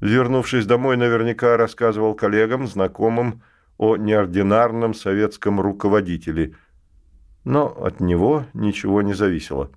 вернувшись 0.02 0.66
домой, 0.66 0.98
наверняка 0.98 1.56
рассказывал 1.56 2.14
коллегам, 2.14 2.66
знакомым 2.66 3.42
о 3.78 3.96
неординарном 3.96 4.92
советском 4.92 5.58
руководителе, 5.58 6.54
но 7.44 7.68
от 7.68 8.00
него 8.00 8.44
ничего 8.52 9.00
не 9.00 9.14
зависело. 9.14 9.70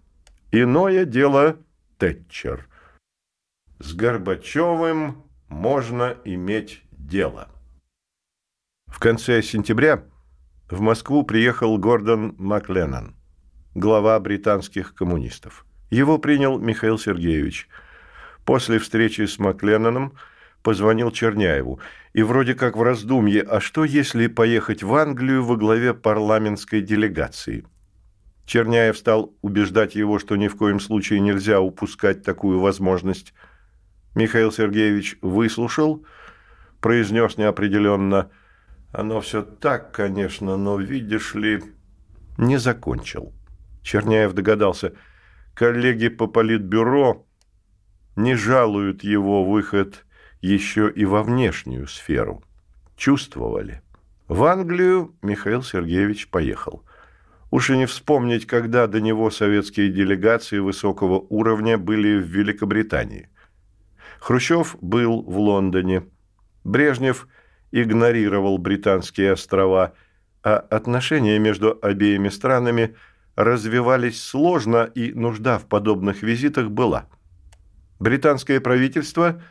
Иное 0.52 1.06
дело 1.06 1.56
Тэтчер. 2.00 2.68
С 3.80 3.94
Горбачевым 3.94 5.24
можно 5.48 6.18
иметь 6.26 6.84
дело. 6.92 7.48
В 8.88 9.00
конце 9.00 9.42
сентября 9.42 10.04
в 10.70 10.82
Москву 10.82 11.24
приехал 11.24 11.78
Гордон 11.78 12.36
Макленнон, 12.38 13.16
глава 13.76 14.20
британских 14.20 14.96
коммунистов. 14.96 15.66
Его 15.90 16.18
принял 16.18 16.58
Михаил 16.58 16.98
Сергеевич. 16.98 17.70
После 18.46 18.80
встречи 18.80 19.26
с 19.26 19.40
Макленноном 19.40 20.14
позвонил 20.64 21.12
Черняеву. 21.12 21.80
И 22.14 22.24
вроде 22.24 22.56
как 22.56 22.76
в 22.76 22.82
раздумье, 22.82 23.42
а 23.42 23.60
что 23.60 23.84
если 23.84 24.28
поехать 24.28 24.84
в 24.84 24.94
Англию 24.96 25.44
во 25.44 25.56
главе 25.56 25.94
парламентской 25.94 26.82
делегации? 26.82 27.66
Черняев 28.46 28.98
стал 28.98 29.34
убеждать 29.42 29.96
его, 29.96 30.20
что 30.20 30.36
ни 30.36 30.48
в 30.48 30.56
коем 30.56 30.80
случае 30.80 31.20
нельзя 31.20 31.62
упускать 31.62 32.24
такую 32.24 32.60
возможность– 32.60 33.34
Михаил 34.18 34.52
Сергеевич 34.52 35.20
выслушал, 35.22 36.04
произнес 36.82 37.38
неопределенно 37.38 38.32
«Оно 38.92 39.22
все 39.22 39.42
так, 39.42 39.92
конечно, 39.92 40.58
но, 40.58 40.78
видишь 40.78 41.36
ли...» 41.36 41.62
Не 42.38 42.58
закончил. 42.58 43.34
Черняев 43.82 44.34
догадался. 44.34 44.94
Коллеги 45.54 46.10
по 46.10 46.28
политбюро 46.28 47.26
не 48.16 48.36
жалуют 48.36 49.04
его 49.04 49.44
выход 49.44 50.06
еще 50.42 50.92
и 50.92 51.06
во 51.06 51.24
внешнюю 51.24 51.88
сферу. 51.88 52.44
Чувствовали. 52.96 53.82
В 54.28 54.44
Англию 54.44 55.16
Михаил 55.22 55.64
Сергеевич 55.64 56.30
поехал. 56.30 56.84
Уж 57.50 57.70
и 57.70 57.78
не 57.78 57.86
вспомнить, 57.86 58.46
когда 58.46 58.88
до 58.88 59.00
него 59.00 59.32
советские 59.32 59.90
делегации 59.90 60.60
высокого 60.60 61.26
уровня 61.30 61.78
были 61.78 62.18
в 62.18 62.26
Великобритании. 62.26 63.30
Хрущев 64.20 64.76
был 64.82 65.22
в 65.22 65.38
Лондоне. 65.40 66.04
Брежнев 66.64 67.28
игнорировал 67.72 68.58
британские 68.58 69.34
острова, 69.34 69.94
а 70.44 70.58
отношения 70.58 71.40
между 71.40 71.78
обеими 71.82 72.30
странами 72.30 72.96
развивались 73.36 74.22
сложно, 74.22 74.90
и 74.96 75.12
нужда 75.14 75.60
в 75.60 75.66
подобных 75.66 76.24
визитах 76.24 76.70
была. 76.70 77.08
Британское 78.00 78.60
правительство 78.60 79.42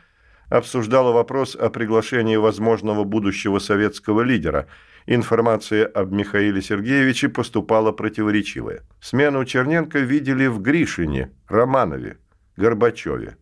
обсуждало 0.49 1.11
вопрос 1.11 1.55
о 1.55 1.69
приглашении 1.69 2.35
возможного 2.35 3.03
будущего 3.03 3.59
советского 3.59 4.21
лидера. 4.21 4.67
Информация 5.05 5.85
об 5.85 6.11
Михаиле 6.11 6.61
Сергеевиче 6.61 7.29
поступала 7.29 7.91
противоречивая. 7.91 8.81
Смену 8.99 9.45
Черненко 9.45 9.99
видели 9.99 10.47
в 10.47 10.61
Гришине, 10.61 11.31
Романове, 11.47 12.17
Горбачеве 12.57 13.37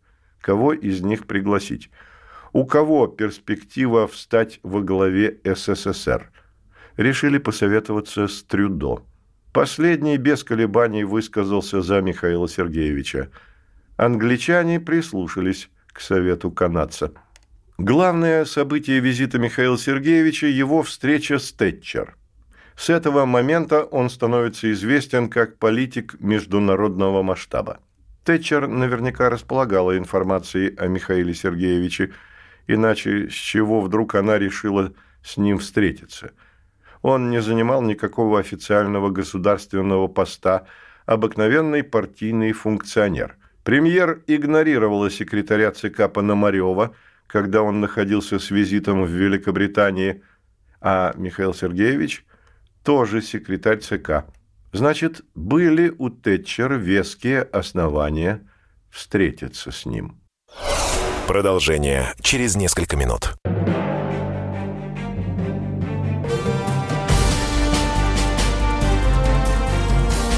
кого 0.46 0.74
из 0.74 1.02
них 1.02 1.26
пригласить. 1.26 1.90
У 2.56 2.66
кого 2.66 3.08
перспектива 3.08 4.08
встать 4.08 4.62
во 4.64 4.80
главе 4.80 5.40
СССР? 5.44 6.32
Решили 6.96 7.38
посоветоваться 7.38 8.30
с 8.30 8.44
Трюдо. 8.44 9.04
Последний 9.52 10.18
без 10.18 10.46
колебаний 10.46 11.04
высказался 11.04 11.82
за 11.82 12.00
Михаила 12.00 12.48
Сергеевича. 12.48 13.30
Англичане 13.98 14.80
прислушались 14.80 15.70
к 15.92 16.00
совету 16.00 16.50
канадца. 16.50 17.12
Главное 17.78 18.46
событие 18.46 19.02
визита 19.02 19.38
Михаила 19.38 19.78
Сергеевича– 19.78 20.48
его 20.48 20.82
встреча 20.82 21.40
с 21.40 21.52
Тэтчер. 21.52 22.16
С 22.78 22.90
этого 22.90 23.26
момента 23.26 23.84
он 23.84 24.10
становится 24.10 24.72
известен 24.72 25.28
как 25.28 25.58
политик 25.58 26.16
международного 26.22 27.22
масштаба. 27.22 27.82
Тэтчер 28.24 28.70
наверняка 28.70 29.30
располагала 29.30 29.98
информацией 29.98 30.74
о 30.78 30.88
Михаиле 30.88 31.34
Сергеевиче, 31.34 32.14
иначе 32.68 33.30
с 33.30 33.34
чего 33.34 33.82
вдруг 33.82 34.16
она 34.16 34.38
решила 34.38 34.94
с 35.24 35.38
ним 35.38 35.60
встретиться. 35.60 36.32
Он 37.02 37.30
не 37.30 37.42
занимал 37.42 37.82
никакого 37.82 38.40
официального 38.40 39.10
государственного 39.10 40.08
поста, 40.08 40.66
обыкновенный 41.06 41.84
партийный 41.84 42.52
функционер. 42.52 43.38
Премьер 43.64 44.24
игнорировала 44.28 45.10
секретаря 45.10 45.72
ЦК 45.72 46.12
Пономарева, 46.12 46.96
когда 47.28 47.62
он 47.62 47.80
находился 47.80 48.40
с 48.40 48.52
визитом 48.52 49.04
в 49.04 49.10
Великобритании, 49.10 50.24
а 50.82 51.14
Михаил 51.16 51.54
Сергеевич 51.54 52.26
тоже 52.84 53.22
секретарь 53.22 53.80
ЦК. 53.80 54.26
Значит, 54.72 55.22
были 55.34 55.94
у 55.98 56.10
Тэтчер 56.10 56.74
веские 56.74 57.42
основания 57.42 58.48
встретиться 58.90 59.72
с 59.72 59.86
ним. 59.86 60.20
Продолжение 61.28 62.14
через 62.22 62.56
несколько 62.56 62.96
минут. 62.96 63.34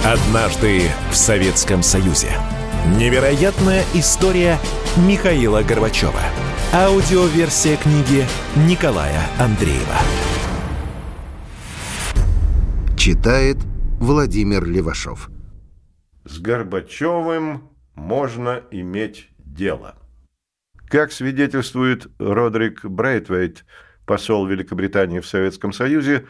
Однажды 0.05 0.83
в 1.11 1.15
Советском 1.15 1.83
Союзе. 1.83 2.29
Невероятная 2.97 3.83
история 3.95 4.57
Михаила 4.95 5.61
Горбачева. 5.61 6.21
Аудиоверсия 6.73 7.75
книги 7.75 8.23
Николая 8.55 9.19
Андреева. 9.39 9.97
Читает 12.97 13.57
Владимир 13.99 14.63
Левашов. 14.63 15.29
С 16.23 16.39
Горбачевым 16.39 17.71
можно 17.93 18.63
иметь 18.71 19.27
дело. 19.39 19.95
Как 20.89 21.11
свидетельствует 21.11 22.07
Родрик 22.17 22.85
Брейтвейт, 22.85 23.65
посол 24.05 24.45
Великобритании 24.45 25.19
в 25.19 25.27
Советском 25.27 25.73
Союзе, 25.73 26.25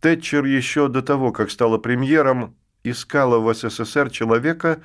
Тэтчер 0.00 0.44
еще 0.44 0.88
до 0.88 1.02
того, 1.02 1.32
как 1.32 1.50
стала 1.50 1.78
премьером, 1.78 2.56
искала 2.82 3.38
в 3.38 3.52
СССР 3.52 4.10
человека, 4.10 4.82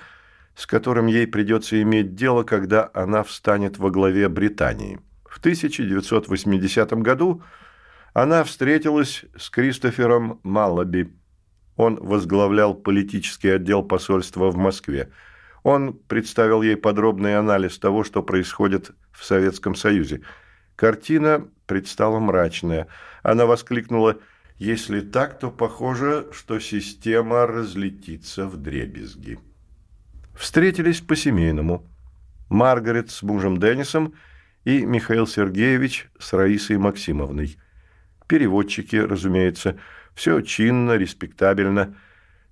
с 0.55 0.65
которым 0.65 1.07
ей 1.07 1.27
придется 1.27 1.81
иметь 1.81 2.15
дело, 2.15 2.43
когда 2.43 2.89
она 2.93 3.23
встанет 3.23 3.77
во 3.77 3.89
главе 3.89 4.27
Британии. 4.27 4.99
В 5.25 5.39
1980 5.39 6.91
году 6.93 7.43
она 8.13 8.43
встретилась 8.43 9.23
с 9.37 9.49
Кристофером 9.49 10.39
Маллаби, 10.43 11.13
он 11.79 11.95
возглавлял 11.95 12.73
политический 12.73 13.47
отдел 13.47 13.83
посольства 13.83 14.51
в 14.51 14.57
Москве. 14.57 15.11
Он 15.69 15.93
представил 15.93 16.63
ей 16.63 16.75
подробный 16.75 17.37
анализ 17.37 17.77
того, 17.77 18.03
что 18.03 18.23
происходит 18.23 18.89
в 19.11 19.23
Советском 19.23 19.75
Союзе. 19.75 20.21
Картина 20.75 21.47
предстала 21.67 22.17
мрачная. 22.17 22.87
Она 23.21 23.45
воскликнула 23.45 24.17
«Если 24.57 25.01
так, 25.01 25.37
то 25.37 25.51
похоже, 25.51 26.25
что 26.31 26.57
система 26.57 27.45
разлетится 27.45 28.47
в 28.47 28.57
дребезги». 28.57 29.37
Встретились 30.35 31.01
по-семейному. 31.01 31.87
Маргарет 32.49 33.11
с 33.11 33.21
мужем 33.21 33.59
Деннисом 33.59 34.15
и 34.63 34.83
Михаил 34.83 35.27
Сергеевич 35.27 36.09
с 36.17 36.33
Раисой 36.33 36.79
Максимовной. 36.79 37.59
Переводчики, 38.27 38.95
разумеется. 38.95 39.77
Все 40.15 40.41
чинно, 40.41 40.97
респектабельно. 40.97 41.95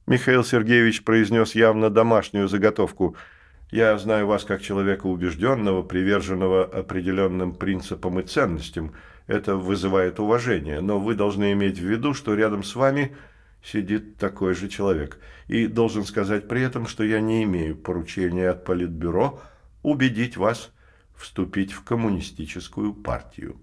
Михаил 0.08 0.44
Сергеевич 0.44 1.04
произнес 1.04 1.54
явно 1.54 1.90
домашнюю 1.90 2.48
заготовку– 2.48 3.16
я 3.72 3.98
знаю 3.98 4.28
вас 4.28 4.46
как 4.46 4.62
человека 4.62 5.08
убежденного, 5.08 5.84
приверженного 5.84 6.64
определенным 6.64 7.54
принципам 7.54 8.20
и 8.20 8.24
ценностям. 8.24 8.94
Это 9.28 9.58
вызывает 9.58 10.22
уважение, 10.22 10.80
но 10.80 11.00
вы 11.00 11.16
должны 11.16 11.52
иметь 11.52 11.78
в 11.78 11.84
виду, 11.84 12.14
что 12.14 12.34
рядом 12.34 12.64
с 12.64 12.76
вами 12.76 13.16
сидит 13.62 14.16
такой 14.18 14.54
же 14.54 14.70
человек. 14.70 15.20
И 15.48 15.68
должен 15.68 16.06
сказать 16.06 16.48
при 16.48 16.62
этом, 16.62 16.88
что 16.88 17.04
я 17.04 17.20
не 17.20 17.44
имею 17.44 17.76
поручения 17.76 18.50
от 18.50 18.64
Политбюро 18.64 19.42
убедить 19.84 20.38
вас 20.38 20.72
вступить 21.14 21.74
в 21.74 21.84
коммунистическую 21.84 22.94
партию. 22.94 23.60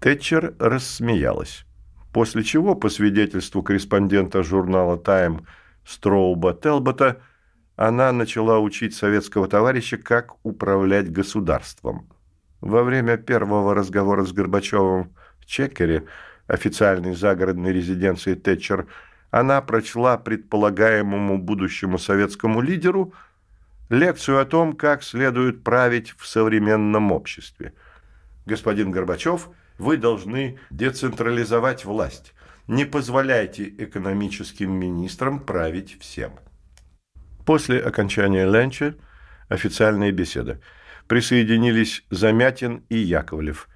Тэтчер 0.00 0.54
рассмеялась. 0.58 1.66
После 2.12 2.42
чего, 2.42 2.74
по 2.74 2.88
свидетельству 2.88 3.62
корреспондента 3.62 4.42
журнала 4.42 4.98
«Тайм» 4.98 5.46
Строуба 5.84 6.52
Телбота, 6.54 7.20
она 7.76 8.12
начала 8.12 8.58
учить 8.58 8.94
советского 8.94 9.48
товарища, 9.48 9.96
как 9.96 10.34
управлять 10.44 11.10
государством. 11.10 12.08
Во 12.60 12.82
время 12.82 13.16
первого 13.16 13.74
разговора 13.74 14.24
с 14.24 14.32
Горбачевым 14.32 15.14
в 15.38 15.46
Чекере, 15.46 16.06
официальной 16.46 17.14
загородной 17.14 17.72
резиденции 17.72 18.34
Тэтчер, 18.34 18.86
она 19.30 19.62
прочла 19.62 20.18
предполагаемому 20.18 21.38
будущему 21.38 21.98
советскому 21.98 22.60
лидеру 22.60 23.14
лекцию 23.88 24.40
о 24.40 24.44
том, 24.44 24.74
как 24.74 25.02
следует 25.02 25.62
править 25.62 26.14
в 26.18 26.26
современном 26.26 27.12
обществе. 27.12 27.72
Господин 28.46 28.90
Горбачев, 28.90 29.48
вы 29.80 29.96
должны 29.96 30.58
децентрализовать 30.70 31.84
власть. 31.84 32.34
Не 32.68 32.84
позволяйте 32.84 33.64
экономическим 33.68 34.70
министрам 34.70 35.40
править 35.40 35.98
всем. 36.00 36.38
После 37.46 37.80
окончания 37.80 38.46
ленча 38.46 38.94
официальная 39.48 40.12
беседа. 40.12 40.60
Присоединились 41.08 42.04
Замятин 42.10 42.84
и 42.88 42.98
Яковлев. 42.98 43.68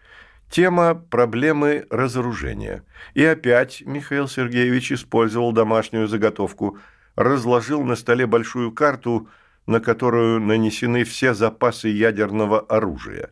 Тема 0.50 0.94
«Проблемы 0.94 1.86
разоружения». 1.90 2.84
И 3.14 3.24
опять 3.24 3.82
Михаил 3.84 4.28
Сергеевич 4.28 4.92
использовал 4.92 5.52
домашнюю 5.52 6.06
заготовку, 6.06 6.78
разложил 7.16 7.82
на 7.82 7.96
столе 7.96 8.26
большую 8.26 8.70
карту, 8.70 9.28
на 9.66 9.80
которую 9.80 10.40
нанесены 10.40 11.02
все 11.04 11.34
запасы 11.34 11.88
ядерного 11.88 12.60
оружия. 12.60 13.30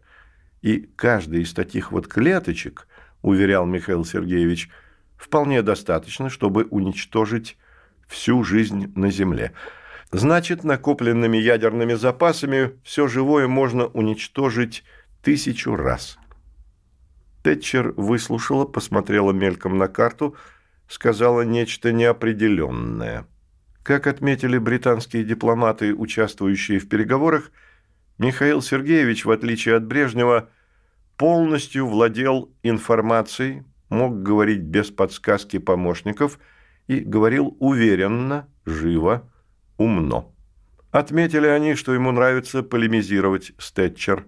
И 0.62 0.88
каждый 0.96 1.42
из 1.42 1.52
таких 1.52 1.92
вот 1.92 2.08
клеточек, 2.08 2.88
уверял 3.20 3.66
Михаил 3.66 4.04
Сергеевич, 4.04 4.70
вполне 5.16 5.62
достаточно, 5.62 6.30
чтобы 6.30 6.64
уничтожить 6.64 7.58
всю 8.08 8.42
жизнь 8.42 8.92
на 8.96 9.10
Земле– 9.10 9.52
Значит, 10.12 10.62
накопленными 10.62 11.38
ядерными 11.38 11.94
запасами 11.94 12.72
все 12.84 13.08
живое 13.08 13.48
можно 13.48 13.86
уничтожить 13.86 14.84
тысячу 15.22 15.74
раз. 15.74 16.18
Тэтчер 17.42 17.94
выслушала, 17.96 18.66
посмотрела 18.66 19.32
мельком 19.32 19.78
на 19.78 19.88
карту, 19.88 20.36
сказала 20.86 21.40
нечто 21.40 21.92
неопределенное. 21.92 23.26
Как 23.82 24.06
отметили 24.06 24.58
британские 24.58 25.24
дипломаты, 25.24 25.94
участвующие 25.94 26.78
в 26.78 26.90
переговорах, 26.90 27.50
Михаил 28.18 28.62
Сергеевич, 28.62 29.24
в 29.24 29.30
отличие 29.30 29.76
от 29.76 29.86
Брежнева, 29.86 30.48
полностью 31.16 31.86
владел 31.86 32.52
информацией, 32.62 33.64
мог 33.88 34.22
говорить 34.22 34.60
без 34.60 34.90
подсказки 34.90 35.58
помощников 35.58 36.38
и 36.88 37.00
говорил 37.00 37.56
уверенно, 37.60 38.48
живо, 38.64 39.30
умно. 39.76 40.34
Отметили 40.90 41.46
они, 41.46 41.74
что 41.74 41.94
ему 41.94 42.12
нравится 42.12 42.62
полемизировать 42.62 43.52
с 43.58 43.72
Тэтчер. 43.72 44.26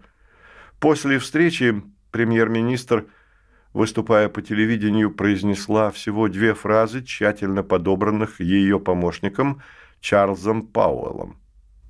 После 0.81 1.19
встречи 1.19 1.83
премьер-министр, 2.11 3.07
выступая 3.75 4.29
по 4.29 4.41
телевидению, 4.41 5.11
произнесла 5.11 5.91
всего 5.91 6.29
две 6.29 6.55
фразы, 6.55 7.03
тщательно 7.03 7.63
подобранных 7.63 8.41
ее 8.41 8.81
помощником 8.81 9.63
Чарльзом 10.01 10.67
Пауэллом. 10.67 11.39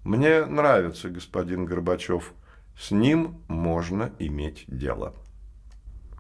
«Мне 0.04 0.44
нравится 0.44 1.08
господин 1.08 1.64
Горбачев. 1.64 2.32
С 2.78 2.90
ним 2.90 3.42
можно 3.48 4.12
иметь 4.18 4.64
дело». 4.68 5.14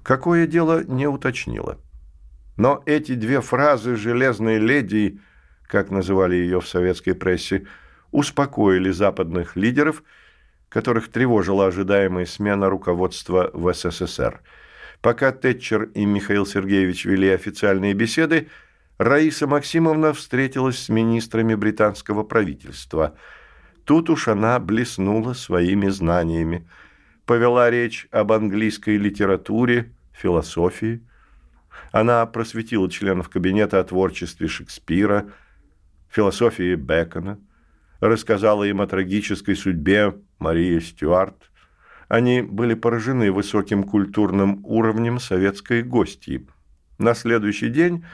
Какое 0.02 0.46
дело, 0.46 0.84
не 0.84 1.06
уточнила. 1.06 1.78
Но 2.56 2.82
эти 2.86 3.14
две 3.14 3.40
фразы 3.40 3.96
«железной 3.96 4.58
леди» 4.58 5.20
как 5.74 5.90
называли 5.90 6.36
ее 6.36 6.60
в 6.60 6.68
советской 6.68 7.14
прессе, 7.14 7.66
успокоили 8.10 8.90
западных 8.90 9.56
лидеров, 9.56 10.02
которых 10.68 11.10
тревожила 11.10 11.66
ожидаемая 11.66 12.26
смена 12.26 12.68
руководства 12.68 13.50
в 13.52 13.72
СССР. 13.72 14.40
Пока 15.00 15.32
Тэтчер 15.32 15.90
и 15.94 16.04
Михаил 16.04 16.46
Сергеевич 16.46 17.04
вели 17.04 17.28
официальные 17.28 17.94
беседы, 17.94 18.48
Раиса 18.98 19.46
Максимовна 19.46 20.12
встретилась 20.12 20.78
с 20.78 20.88
министрами 20.88 21.54
британского 21.54 22.22
правительства. 22.22 23.16
Тут 23.84 24.10
уж 24.10 24.28
она 24.28 24.58
блеснула 24.58 25.34
своими 25.34 25.88
знаниями. 25.88 26.66
Повела 27.26 27.70
речь 27.70 28.06
об 28.10 28.32
английской 28.32 28.96
литературе, 28.96 29.92
философии. 30.12 31.02
Она 31.92 32.24
просветила 32.26 32.90
членов 32.90 33.28
кабинета 33.28 33.80
о 33.80 33.84
творчестве 33.84 34.48
Шекспира– 34.48 35.30
философии 36.14 36.76
Бекона, 36.76 37.40
рассказала 38.00 38.64
им 38.64 38.80
о 38.80 38.86
трагической 38.86 39.56
судьбе 39.56 40.14
Марии 40.38 40.78
Стюарт. 40.78 41.50
Они 42.08 42.42
были 42.42 42.74
поражены 42.74 43.32
высоким 43.32 43.82
культурным 43.82 44.60
уровнем 44.64 45.18
советской 45.18 45.82
гостьи. 45.82 46.46
На 46.98 47.14
следующий 47.14 47.68
день 47.68 48.04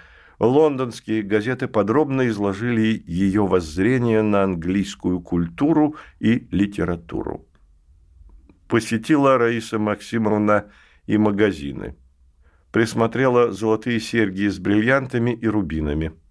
лондонские 0.40 1.22
газеты 1.22 1.68
подробно 1.68 2.26
изложили 2.28 3.02
ее 3.06 3.46
воззрение 3.46 4.22
на 4.22 4.42
английскую 4.42 5.20
культуру 5.20 5.94
и 6.18 6.48
литературу. 6.50 7.46
Посетила 8.66 9.38
Раиса 9.38 9.78
Максимовна 9.78 10.70
и 11.06 11.18
магазины. 11.18 11.96
Присмотрела 12.72 13.52
золотые 13.52 14.00
серьги 14.00 14.48
с 14.48 14.58
бриллиантами 14.58 15.32
и 15.32 15.46
рубинами– 15.46 16.12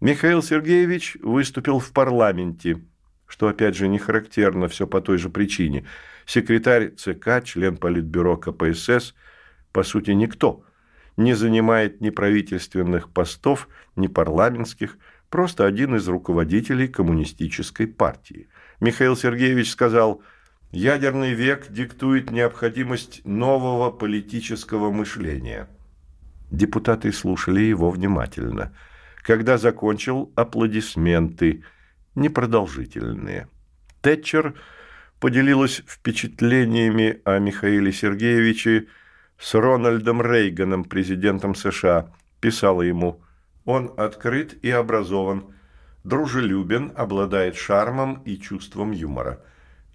Михаил 0.00 0.42
Сергеевич 0.42 1.16
выступил 1.22 1.78
в 1.78 1.90
парламенте, 1.92 2.84
что, 3.26 3.48
опять 3.48 3.74
же, 3.74 3.88
не 3.88 3.98
характерно, 3.98 4.68
все 4.68 4.86
по 4.86 5.00
той 5.00 5.16
же 5.16 5.30
причине. 5.30 5.86
Секретарь 6.26 6.90
ЦК, 6.90 7.42
член 7.42 7.78
Политбюро 7.78 8.36
КПСС, 8.36 9.14
по 9.72 9.82
сути, 9.82 10.10
никто. 10.10 10.64
Не 11.16 11.34
занимает 11.34 12.00
ни 12.00 12.10
правительственных 12.10 13.10
постов, 13.10 13.68
ни 13.96 14.06
парламентских, 14.06 14.98
просто 15.30 15.64
один 15.64 15.96
из 15.96 16.06
руководителей 16.08 16.88
коммунистической 16.88 17.86
партии. 17.86 18.48
Михаил 18.80 19.16
Сергеевич 19.16 19.70
сказал, 19.70 20.22
«Ядерный 20.72 21.32
век 21.32 21.68
диктует 21.70 22.30
необходимость 22.30 23.24
нового 23.24 23.90
политического 23.90 24.90
мышления». 24.90 25.68
Депутаты 26.50 27.12
слушали 27.12 27.60
его 27.60 27.90
внимательно– 27.90 28.72
когда 29.26 29.58
закончил, 29.58 30.32
аплодисменты, 30.36 31.64
непродолжительные. 32.14 33.48
Тэтчер 34.00 34.54
поделилась 35.18 35.82
впечатлениями 35.84 37.20
о 37.24 37.40
Михаиле 37.40 37.92
Сергеевиче 37.92 38.86
с 39.38 39.54
Рональдом 39.54 40.22
Рейганом, 40.22 40.84
президентом 40.84 41.54
США. 41.54 42.12
Писала 42.40 42.82
ему 42.82 43.22
«Он 43.64 43.92
открыт 43.96 44.58
и 44.62 44.70
образован, 44.70 45.54
дружелюбен, 46.04 46.92
обладает 46.96 47.56
шармом 47.56 48.22
и 48.24 48.36
чувством 48.36 48.92
юмора». 48.92 49.40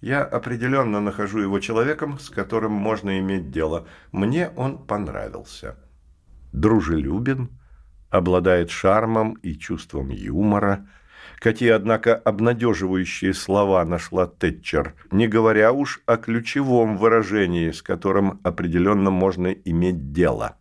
Я 0.00 0.24
определенно 0.24 1.00
нахожу 1.00 1.38
его 1.38 1.60
человеком, 1.60 2.18
с 2.18 2.28
которым 2.28 2.72
можно 2.72 3.20
иметь 3.20 3.52
дело. 3.52 3.86
Мне 4.10 4.50
он 4.56 4.84
понравился. 4.84 5.76
Дружелюбен, 6.52 7.50
обладает 8.10 8.70
шармом 8.70 9.34
и 9.34 9.54
чувством 9.54 10.10
юмора. 10.10 10.88
Какие, 11.42 11.70
однако, 11.70 12.14
обнадеживающие 12.14 13.34
слова 13.34 13.84
нашла 13.84 14.28
Тэтчер, 14.28 14.94
не 15.10 15.26
говоря 15.26 15.72
уж 15.72 16.00
о 16.06 16.16
ключевом 16.16 16.96
выражении, 16.96 17.72
с 17.72 17.82
которым 17.82 18.38
определенно 18.44 19.10
можно 19.10 19.48
иметь 19.48 20.12
дело. 20.12 20.56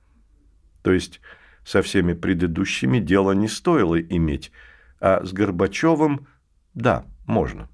То 0.81 0.91
есть 0.91 1.21
со 1.63 1.83
всеми 1.83 2.13
предыдущими 2.13 2.97
дело 2.97 3.33
не 3.33 3.47
стоило 3.47 4.01
иметь, 4.01 4.51
а 4.99 5.23
с 5.23 5.31
Горбачевым– 5.33 6.25
да, 6.73 7.05
можно. 7.27 7.69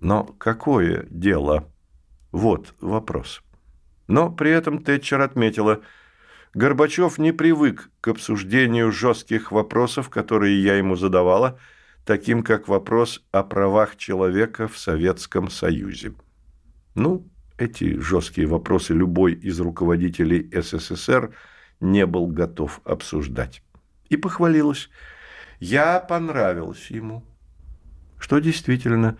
Но 0.00 0.24
какое 0.24 1.06
дело? 1.08 1.70
Вот 2.32 2.74
вопрос. 2.80 3.42
Но 4.08 4.28
при 4.28 4.50
этом 4.50 4.82
Тэтчер 4.82 5.20
отметила, 5.20 5.82
Горбачев 6.54 7.18
не 7.18 7.30
привык 7.30 7.90
к 8.00 8.08
обсуждению 8.08 8.90
жестких 8.90 9.52
вопросов, 9.52 10.08
которые 10.10 10.60
я 10.60 10.74
ему 10.74 10.96
задавала, 10.96 11.60
таким 12.10 12.42
как 12.42 12.66
вопрос 12.66 13.24
о 13.30 13.44
правах 13.44 13.96
человека 13.96 14.66
в 14.66 14.76
Советском 14.76 15.48
Союзе. 15.48 16.12
Ну, 16.96 17.24
эти 17.56 18.00
жесткие 18.00 18.48
вопросы 18.48 18.94
любой 18.94 19.34
из 19.34 19.60
руководителей 19.60 20.50
СССР 20.52 21.32
не 21.78 22.04
был 22.06 22.26
готов 22.26 22.80
обсуждать. 22.82 23.62
И 24.08 24.16
похвалилась. 24.16 24.90
Я 25.60 26.00
понравилась 26.00 26.90
ему. 26.90 27.24
Что 28.18 28.40
действительно, 28.40 29.16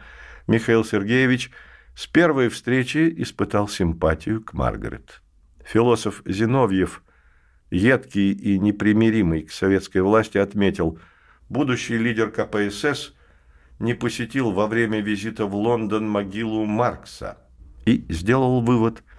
Михаил 0.49 0.85
Сергеевич 0.85 1.53
с 1.95 2.09
первой 2.09 2.49
встречи 2.49 3.15
испытал 3.19 3.69
симпатию 3.69 4.43
к 4.43 4.53
Маргарет. 4.53 5.23
Философ 5.65 6.23
Зиновьев, 6.27 7.05
едкий 7.71 8.33
и 8.33 8.59
непримиримый 8.59 9.43
к 9.43 9.53
советской 9.53 10.03
власти, 10.03 10.39
отметил, 10.39 10.99
будущий 11.51 11.99
лидер 11.99 12.31
КПСС 12.31 13.13
не 13.79 13.93
посетил 13.93 14.53
во 14.53 14.67
время 14.67 15.01
визита 15.01 15.45
в 15.45 15.55
Лондон 15.55 16.09
могилу 16.09 16.65
Маркса 16.65 17.37
и 17.85 18.07
сделал 18.09 18.63
вывод– 18.63 19.05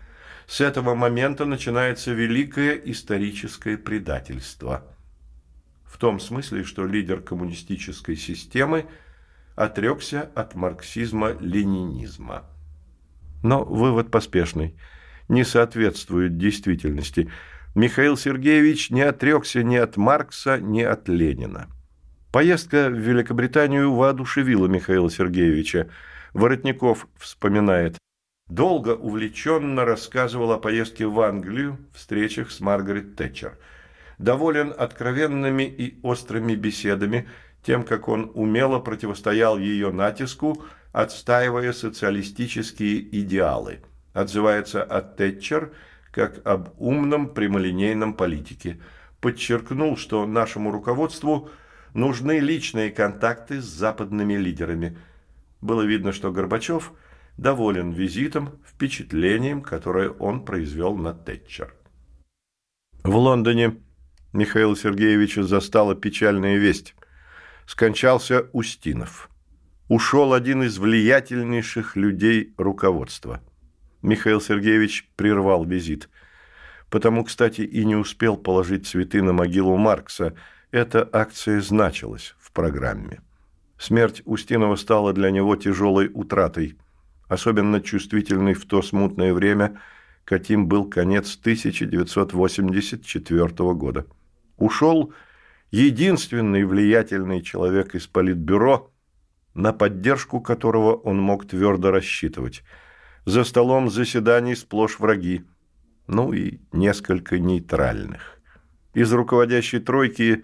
с 0.52 0.60
этого 0.60 0.96
момента 0.96 1.46
начинается 1.46 2.12
великое 2.12 2.76
историческое 2.76 3.78
предательство. 3.78 4.84
В 5.86 5.98
том 5.98 6.20
смысле, 6.20 6.66
что 6.66 6.86
лидер 6.86 7.22
коммунистической 7.22 8.18
системы 8.18 8.86
отрекся 9.56 10.30
от 10.36 10.54
марксизма-ленинизма. 10.56 12.44
Но 13.44 13.64
вывод 13.64 14.12
поспешный, 14.12 14.76
не 15.30 15.46
соответствует 15.46 16.38
действительности. 16.38 17.32
Михаил 17.74 18.18
Сергеевич 18.18 18.90
не 18.90 19.04
отрекся 19.04 19.64
ни 19.64 19.78
от 19.78 19.96
Маркса, 19.96 20.60
ни 20.60 20.82
от 20.82 21.08
Ленина. 21.08 21.70
Поездка 22.32 22.88
в 22.88 22.94
Великобританию 22.94 23.94
воодушевила 23.94 24.66
Михаила 24.68 25.12
Сергеевича. 25.12 25.90
Воротников 26.34 27.08
вспоминает. 27.18 27.98
Долго 28.48 28.96
увлеченно 28.96 29.84
рассказывал 29.84 30.54
о 30.54 30.58
поездке 30.58 31.06
в 31.08 31.20
Англию, 31.20 31.78
встречах 31.94 32.52
с 32.52 32.62
Маргарет 32.62 33.18
Тэтчер. 33.18 33.58
Доволен 34.18 34.74
откровенными 34.78 35.64
и 35.64 36.00
острыми 36.04 36.56
беседами, 36.56 37.28
тем, 37.64 37.84
как 37.84 38.08
он 38.08 38.32
умело 38.34 38.80
противостоял 38.80 39.58
ее 39.58 39.92
натиску, 39.92 40.64
отстаивая 40.94 41.74
социалистические 41.74 43.14
идеалы. 43.20 43.82
Отзывается 44.14 44.82
о 44.84 45.02
Тэтчер 45.02 45.74
как 46.12 46.46
об 46.46 46.70
умном 46.78 47.34
прямолинейном 47.34 48.14
политике. 48.14 48.80
Подчеркнул, 49.20 49.98
что 49.98 50.26
нашему 50.26 50.72
руководству 50.72 51.50
нужны 51.94 52.40
личные 52.40 52.92
контакты 52.92 53.62
с 53.62 53.66
западными 53.66 54.34
лидерами. 54.34 54.98
Было 55.62 55.82
видно, 55.84 56.12
что 56.12 56.32
Горбачев– 56.32 56.94
доволен 57.38 57.92
визитом, 57.92 58.60
впечатлением, 58.66 59.62
которое 59.62 60.10
он 60.10 60.46
произвел 60.46 60.96
на 60.96 61.14
Тэтчер. 61.14 61.74
В 63.04 63.16
Лондоне 63.16 63.78
Михаила 64.32 64.76
Сергеевича 64.76 65.44
застала 65.44 65.96
печальная 65.96 66.58
весть. 66.58 66.96
Скончался 67.66 68.48
Устинов. 68.54 69.30
Ушел 69.88 70.34
один 70.34 70.64
из 70.64 70.78
влиятельнейших 70.78 71.96
людей 71.96 72.54
руководства. 72.58 73.42
Михаил 74.02 74.40
Сергеевич 74.40 75.10
прервал 75.16 75.66
визит. 75.66 76.10
Потому, 76.90 77.24
кстати, 77.24 77.62
и 77.62 77.84
не 77.86 77.96
успел 77.96 78.38
положить 78.38 78.88
цветы 78.88 79.22
на 79.22 79.34
могилу 79.34 79.78
Маркса. 79.78 80.36
Эта 80.72 81.08
акция 81.12 81.62
значилась 81.62 82.36
в 82.40 82.52
программе. 82.52 83.22
Смерть 83.78 84.22
Устинова 84.26 84.76
стала 84.76 85.14
для 85.14 85.32
него 85.32 85.56
тяжелой 85.56 86.10
утратой– 86.14 86.78
особенно 87.32 87.80
чувствительный 87.80 88.54
в 88.54 88.66
то 88.66 88.82
смутное 88.82 89.34
время, 89.34 89.80
каким 90.26 90.68
был 90.68 90.90
конец 90.90 91.38
1984 91.40 93.74
года. 93.74 94.06
Ушел 94.58 95.14
единственный 95.72 96.66
влиятельный 96.66 97.42
человек 97.42 97.96
из 97.96 98.08
Политбюро, 98.08 98.92
на 99.54 99.72
поддержку 99.72 100.42
которого 100.42 100.96
он 100.96 101.22
мог 101.22 101.48
твердо 101.48 101.90
рассчитывать. 101.90 102.64
За 103.24 103.46
столом 103.46 103.90
заседаний 103.90 104.56
сплошь 104.56 105.00
враги, 105.00 105.46
ну 106.08 106.34
и 106.34 106.60
несколько 106.74 107.40
нейтральных. 107.40 108.42
Из 108.94 109.10
руководящей 109.14 109.80
тройки 109.80 110.44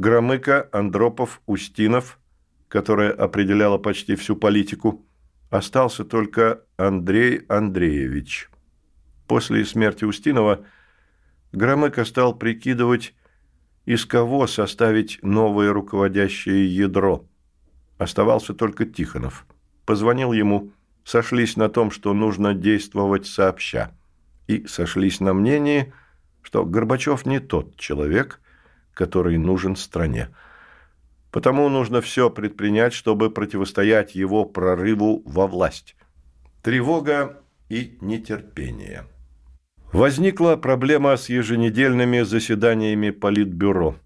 Громыко, 0.00 0.68
Андропов, 0.72 1.40
Устинов, 1.46 2.18
которая 2.68 3.12
определяла 3.12 3.78
почти 3.78 4.16
всю 4.16 4.36
политику– 4.36 5.04
Остался 5.50 6.04
только 6.04 6.62
Андрей 6.76 7.42
Андреевич. 7.48 8.48
После 9.26 9.64
смерти 9.64 10.04
Устинова 10.04 10.64
Громыко 11.52 12.04
стал 12.04 12.36
прикидывать, 12.36 13.14
из 13.84 14.06
кого 14.06 14.46
составить 14.46 15.18
новое 15.22 15.72
руководящее 15.72 16.72
ядро. 16.72 17.24
Оставался 17.98 18.54
только 18.54 18.86
Тихонов. 18.86 19.44
Позвонил 19.84 20.32
ему, 20.32 20.70
сошлись 21.02 21.56
на 21.56 21.68
том, 21.68 21.90
что 21.90 22.14
нужно 22.14 22.54
действовать 22.54 23.26
сообща. 23.26 23.90
И 24.46 24.64
сошлись 24.68 25.18
на 25.18 25.34
мнении, 25.34 25.92
что 26.42 26.64
Горбачев 26.64 27.26
не 27.26 27.40
тот 27.40 27.76
человек, 27.76 28.39
который 29.00 29.38
нужен 29.38 29.76
стране. 29.76 30.28
Потому 31.30 31.70
нужно 31.70 32.02
все 32.02 32.28
предпринять, 32.28 32.92
чтобы 32.92 33.30
противостоять 33.30 34.14
его 34.14 34.44
прорыву 34.44 35.22
во 35.24 35.46
власть. 35.46 35.96
Тревога 36.62 37.40
и 37.70 37.96
нетерпение. 38.02 39.04
Возникла 39.90 40.56
проблема 40.56 41.16
с 41.16 41.30
еженедельными 41.30 42.20
заседаниями 42.20 43.08
Политбюро. 43.08 43.96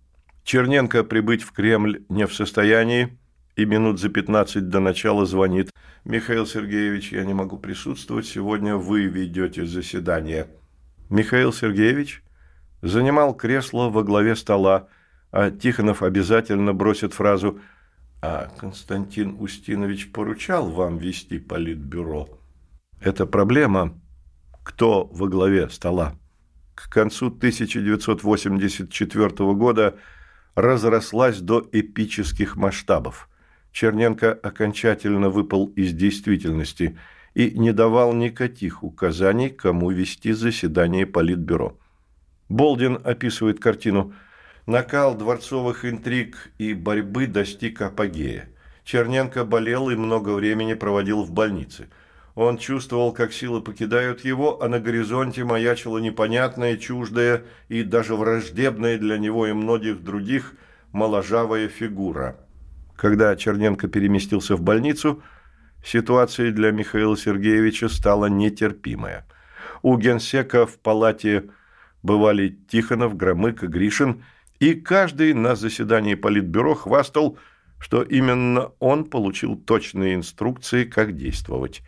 Черненко 0.45 1.03
прибыть 1.03 1.43
в 1.43 1.51
Кремль 1.51 2.05
не 2.09 2.29
в 2.29 2.33
состоянии, 2.33 3.19
и 3.57 3.65
минут 3.65 3.99
за 3.99 4.11
15 4.11 4.69
до 4.69 4.79
начала 4.79 5.27
звонит. 5.27 5.73
«Михаил 6.05 6.47
Сергеевич, 6.47 7.11
я 7.11 7.25
не 7.25 7.35
могу 7.35 7.59
присутствовать, 7.59 8.27
сегодня 8.27 8.77
вы 8.77 9.07
ведете 9.07 9.67
заседание». 9.67 10.47
Михаил 11.11 11.53
Сергеевич 11.53 12.23
занимал 12.85 13.35
кресло 13.35 13.89
во 13.89 14.05
главе 14.05 14.37
стола, 14.37 14.87
а 15.33 15.51
Тихонов 15.51 16.03
обязательно 16.03 16.75
бросит 16.75 17.15
фразу 17.15 17.59
«А 18.23 18.51
Константин 18.59 19.37
Устинович 19.41 20.13
поручал 20.13 20.71
вам 20.71 20.99
вести 20.99 21.39
политбюро». 21.39 22.29
Это 23.01 23.25
проблема 23.27 23.99
«Кто 24.63 25.09
во 25.13 25.29
главе 25.29 25.71
стола?» 25.71 26.15
К 26.75 26.91
концу 26.91 27.29
1984 27.29 29.55
года 29.55 29.95
разрослась 30.55 31.41
до 31.41 31.67
эпических 31.73 32.57
масштабов. 32.57 33.31
Черненко 33.73 34.33
окончательно 34.33 35.31
выпал 35.31 35.69
из 35.77 35.93
действительности 35.93 36.99
и 37.35 37.59
не 37.59 37.73
давал 37.73 38.13
никаких 38.13 38.85
указаний, 38.85 39.49
кому 39.49 39.91
вести 39.91 40.33
заседание 40.33 41.07
Политбюро. 41.07 41.79
Болдин 42.49 43.01
описывает 43.05 43.61
картину– 43.61 44.13
Накал 44.67 45.15
дворцовых 45.15 45.85
интриг 45.85 46.51
и 46.57 46.73
борьбы 46.73 47.27
достиг 47.27 47.83
апогея. 47.83 48.49
Черненко 48.85 49.45
болел 49.45 49.91
и 49.91 49.95
много 49.95 50.31
времени 50.31 50.73
проводил 50.73 51.23
в 51.23 51.33
больнице. 51.33 51.89
Он 52.35 52.57
чувствовал, 52.57 53.13
как 53.13 53.33
силы 53.35 53.61
покидают 53.61 54.25
его, 54.25 54.63
а 54.63 54.69
на 54.69 54.81
горизонте 54.81 55.45
маячила 55.45 55.99
непонятная, 55.99 56.79
чуждая 56.79 57.45
и 57.69 57.83
даже 57.83 58.17
враждебная 58.17 58.99
для 58.99 59.19
него 59.19 59.47
и 59.47 59.53
многих 59.53 60.03
других 60.03 60.55
моложавая 60.93 61.69
фигура. 61.69 62.37
Когда 62.97 63.37
Черненко 63.37 63.89
переместился 63.89 64.57
в 64.57 64.63
больницу, 64.63 65.23
ситуация 65.85 66.53
для 66.53 66.71
Михаила 66.71 67.19
Сергеевича 67.19 67.91
стала 67.91 68.27
нетерпимая. 68.27 69.27
У 69.83 69.99
генсека 69.99 70.67
в 70.67 70.79
палате 70.79 71.51
бывали 72.05 72.57
Тихонов, 72.69 73.17
Громыко, 73.17 73.67
Гришин– 73.67 74.23
и 74.61 74.75
каждый 74.75 75.35
на 75.35 75.57
заседании 75.57 76.15
Политбюро 76.15 76.75
хвастал, 76.75 77.39
что 77.79 78.03
именно 78.03 78.73
он 78.79 79.05
получил 79.05 79.57
точные 79.57 80.15
инструкции, 80.15 80.85
как 80.85 81.17
действовать. 81.17 81.83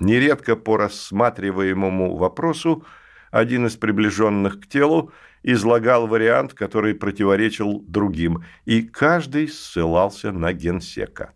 Нередко 0.00 0.56
по 0.56 0.76
рассматриваемому 0.76 2.16
вопросу 2.16 2.84
один 3.30 3.66
из 3.66 3.76
приближенных 3.76 4.60
к 4.60 4.66
телу 4.66 5.12
излагал 5.44 6.08
вариант, 6.08 6.54
который 6.54 6.94
противоречил 6.94 7.80
другим, 7.86 8.42
и 8.64 8.82
каждый 8.82 9.46
ссылался 9.46 10.32
на 10.32 10.52
генсека. 10.52 11.32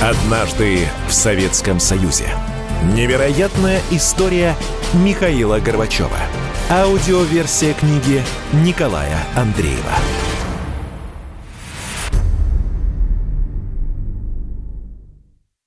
Однажды 0.00 0.86
в 1.08 1.12
Советском 1.12 1.80
Союзе. 1.80 2.30
Невероятная 2.94 3.80
история 3.90 4.54
Михаила 4.94 5.58
Горбачева. 5.58 6.16
Аудиоверсия 6.70 7.74
книги 7.74 8.22
Николая 8.52 9.18
Андреева. 9.34 9.96